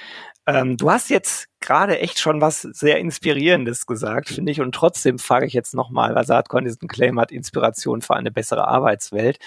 Ähm, 0.45 0.77
du 0.77 0.91
hast 0.91 1.09
jetzt 1.09 1.47
gerade 1.59 1.99
echt 1.99 2.19
schon 2.19 2.41
was 2.41 2.61
sehr 2.61 2.99
Inspirierendes 2.99 3.85
gesagt, 3.85 4.29
finde 4.29 4.51
ich. 4.51 4.61
Und 4.61 4.73
trotzdem 4.73 5.19
frage 5.19 5.45
ich 5.45 5.53
jetzt 5.53 5.73
nochmal, 5.73 6.15
weil 6.15 6.25
Saatkorn 6.25 6.65
diesen 6.65 6.87
Claim 6.87 7.19
hat, 7.19 7.31
Inspiration 7.31 8.01
für 8.01 8.15
eine 8.15 8.31
bessere 8.31 8.67
Arbeitswelt, 8.67 9.39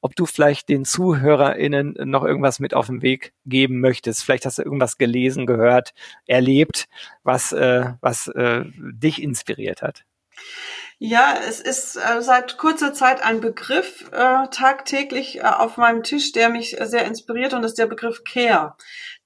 ob 0.00 0.14
du 0.16 0.26
vielleicht 0.26 0.68
den 0.68 0.84
ZuhörerInnen 0.84 1.96
noch 2.04 2.24
irgendwas 2.24 2.60
mit 2.60 2.74
auf 2.74 2.86
den 2.86 3.02
Weg 3.02 3.32
geben 3.46 3.80
möchtest. 3.80 4.24
Vielleicht 4.24 4.46
hast 4.46 4.58
du 4.58 4.62
irgendwas 4.62 4.98
gelesen, 4.98 5.46
gehört, 5.46 5.94
erlebt, 6.26 6.88
was, 7.22 7.52
äh, 7.52 7.92
was 8.00 8.28
äh, 8.28 8.64
dich 8.76 9.22
inspiriert 9.22 9.82
hat. 9.82 10.04
Ja, 11.00 11.34
es 11.48 11.60
ist 11.60 11.96
äh, 11.96 12.22
seit 12.22 12.58
kurzer 12.58 12.92
Zeit 12.92 13.22
ein 13.24 13.40
Begriff 13.40 14.08
äh, 14.12 14.48
tagtäglich 14.50 15.38
äh, 15.38 15.42
auf 15.42 15.76
meinem 15.76 16.02
Tisch, 16.02 16.32
der 16.32 16.48
mich 16.48 16.76
sehr 16.80 17.06
inspiriert 17.06 17.54
und 17.54 17.62
das 17.62 17.72
ist 17.72 17.78
der 17.78 17.86
Begriff 17.86 18.22
Care 18.24 18.76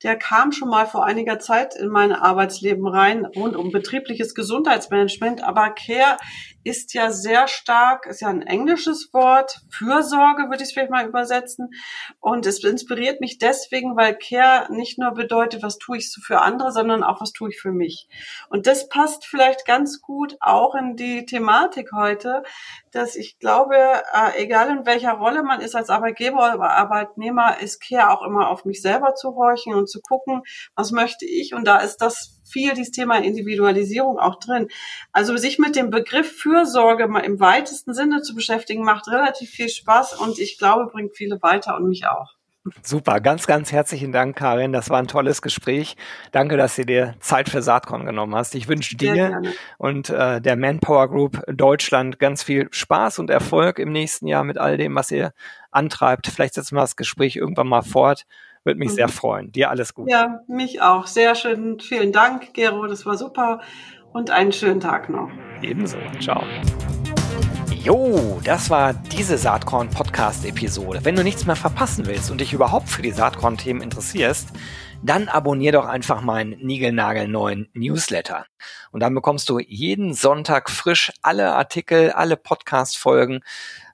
der 0.02 0.16
kam 0.16 0.52
schon 0.52 0.68
mal 0.68 0.87
vor 0.87 1.04
einiger 1.04 1.38
Zeit 1.38 1.76
in 1.76 1.88
mein 1.88 2.12
Arbeitsleben 2.12 2.87
rein, 2.87 3.24
rund 3.24 3.56
um 3.56 3.70
betriebliches 3.70 4.35
Gesundheitsmanagement. 4.35 5.42
Aber 5.44 5.70
Care 5.70 6.16
ist 6.64 6.94
ja 6.94 7.11
sehr 7.11 7.48
stark, 7.48 8.07
ist 8.07 8.20
ja 8.20 8.29
ein 8.29 8.42
englisches 8.42 9.12
Wort, 9.12 9.61
Fürsorge 9.70 10.44
würde 10.44 10.62
ich 10.62 10.68
es 10.68 10.72
vielleicht 10.72 10.90
mal 10.90 11.07
übersetzen. 11.07 11.70
Und 12.20 12.46
es 12.46 12.62
inspiriert 12.62 13.20
mich 13.20 13.38
deswegen, 13.38 13.96
weil 13.96 14.16
Care 14.16 14.72
nicht 14.72 14.98
nur 14.98 15.12
bedeutet, 15.12 15.62
was 15.62 15.79
tue 15.79 15.98
ich 15.98 16.11
für 16.22 16.40
andere, 16.40 16.72
sondern 16.72 17.03
auch, 17.03 17.20
was 17.20 17.33
tue 17.33 17.51
ich 17.51 17.61
für 17.61 17.72
mich. 17.72 18.09
Und 18.48 18.66
das 18.66 18.88
passt 18.88 19.27
vielleicht 19.27 19.66
ganz 19.66 20.01
gut 20.01 20.37
auch 20.40 20.75
in 20.75 20.96
die 20.96 21.27
Thematik 21.27 21.90
heute, 21.94 22.42
dass 22.90 23.16
ich 23.16 23.38
glaube, 23.38 23.77
äh, 23.77 24.42
egal 24.42 24.68
in 24.70 24.87
welcher 24.87 25.12
Rolle 25.12 25.42
man 25.42 25.61
ist 25.61 25.75
als 25.75 25.90
Arbeitgeber 25.90 26.37
oder 26.37 26.70
Arbeitnehmer, 26.70 27.61
ist 27.61 27.81
Care 27.81 28.11
auch 28.11 28.22
immer 28.22 28.51
auf 28.51 28.64
mich 28.64 28.83
selber 28.83 29.14
zu 29.14 29.35
horchen 29.35 29.75
und 29.75 29.88
zu 29.88 30.01
gucken, 30.01 30.42
was 30.75 30.92
möchte 30.92 31.25
ich. 31.25 31.55
Und 31.55 31.66
da 31.66 31.79
ist 31.79 31.98
das 31.98 32.41
viel 32.53 32.75
dieses 32.75 32.93
Thema 32.93 33.17
Individualisierung 33.19 34.19
auch 34.19 34.38
drin. 34.38 34.69
Also 35.12 35.37
sich 35.37 35.59
mit 35.59 35.77
dem 35.77 35.91
Begriff 35.91 36.31
Fürsorge 36.37 37.09
mal 37.09 37.21
im 37.21 37.41
weitesten 37.41 37.95
Sinne 37.95 38.23
zu 38.23 38.35
beschäftigen, 38.35 38.85
macht 38.85 39.09
relativ 39.09 39.51
viel 39.51 39.69
Spaß 39.69 40.15
und 40.21 40.38
ich 40.38 40.59
glaube, 40.59 40.91
bringt 40.91 41.17
viele 41.17 41.43
weiter 41.43 41.77
und 41.77 41.88
mich 41.88 42.07
auch. 42.07 42.35
Super, 42.81 43.19
ganz, 43.21 43.49
ganz 43.49 43.73
herzlichen 43.73 44.12
Dank, 44.12 44.37
Karin. 44.37 44.73
Das 44.73 44.88
war 44.88 44.99
ein 45.01 45.09
tolles 45.09 45.43
Gespräch. 45.43 45.97
Danke, 46.31 46.57
dass 46.57 46.77
du 46.77 46.87
dir 46.87 47.17
Zeit 47.19 47.49
für 47.49 47.61
Saatkorn 47.61 48.07
genommen 48.07 48.37
hast. 48.37 48.55
Ich 48.55 48.69
wünsche 48.69 48.97
dir 48.97 49.43
und 49.79 50.11
äh, 50.11 50.41
der 50.41 50.55
Manpower 50.55 51.09
Group 51.09 51.43
Deutschland 51.49 52.21
ganz 52.21 52.45
viel 52.45 52.69
Spaß 52.71 53.19
und 53.19 53.31
Erfolg 53.31 53.81
im 53.81 53.91
nächsten 53.91 54.29
Jahr 54.29 54.45
mit 54.45 54.59
all 54.59 54.77
dem, 54.77 54.95
was 54.95 55.11
ihr 55.11 55.33
antreibt. 55.73 56.29
Vielleicht 56.29 56.55
setzen 56.55 56.77
wir 56.77 56.83
das 56.83 56.95
Gespräch 56.95 57.35
irgendwann 57.35 57.67
mal 57.67 57.83
fort. 57.83 58.27
Würde 58.64 58.79
mich 58.79 58.90
mhm. 58.90 58.94
sehr 58.94 59.09
freuen. 59.09 59.53
Dir 59.53 59.70
alles 59.70 59.94
Gute. 59.94 60.11
Ja, 60.11 60.40
mich 60.46 60.81
auch. 60.81 61.07
Sehr 61.07 61.35
schön. 61.35 61.81
Vielen 61.81 62.12
Dank, 62.12 62.55
Gero. 62.55 62.87
Das 62.87 63.05
war 63.07 63.16
super. 63.16 63.61
Und 64.12 64.31
einen 64.31 64.53
schönen 64.53 64.81
Tag 64.81 65.09
noch. 65.09 65.31
Ebenso. 65.62 65.96
Ciao. 66.20 66.44
Jo, 67.83 68.40
das 68.44 68.70
war 68.70 68.92
diese 68.94 69.37
Saatkorn-Podcast-Episode. 69.37 71.01
Wenn 71.03 71.16
du 71.16 71.25
nichts 71.25 71.46
mehr 71.46 71.57
verpassen 71.57 72.07
willst 72.07 72.31
und 72.31 72.40
dich 72.40 72.53
überhaupt 72.53 72.88
für 72.88 73.03
die 73.03 73.11
Saatkorn-Themen 73.11 73.83
interessierst, 73.83 74.51
dann 75.03 75.29
abonnier 75.29 75.72
doch 75.72 75.87
einfach 75.87 76.22
meinen 76.22 76.51
niegelnagelneuen 76.64 77.68
Newsletter. 77.75 78.46
Und 78.92 79.01
dann 79.01 79.14
bekommst 79.14 79.48
du 79.48 79.59
jeden 79.59 80.14
Sonntag 80.14 80.70
frisch 80.70 81.12
alle 81.22 81.55
Artikel, 81.55 82.12
alle 82.12 82.37
Podcast-Folgen, 82.37 83.40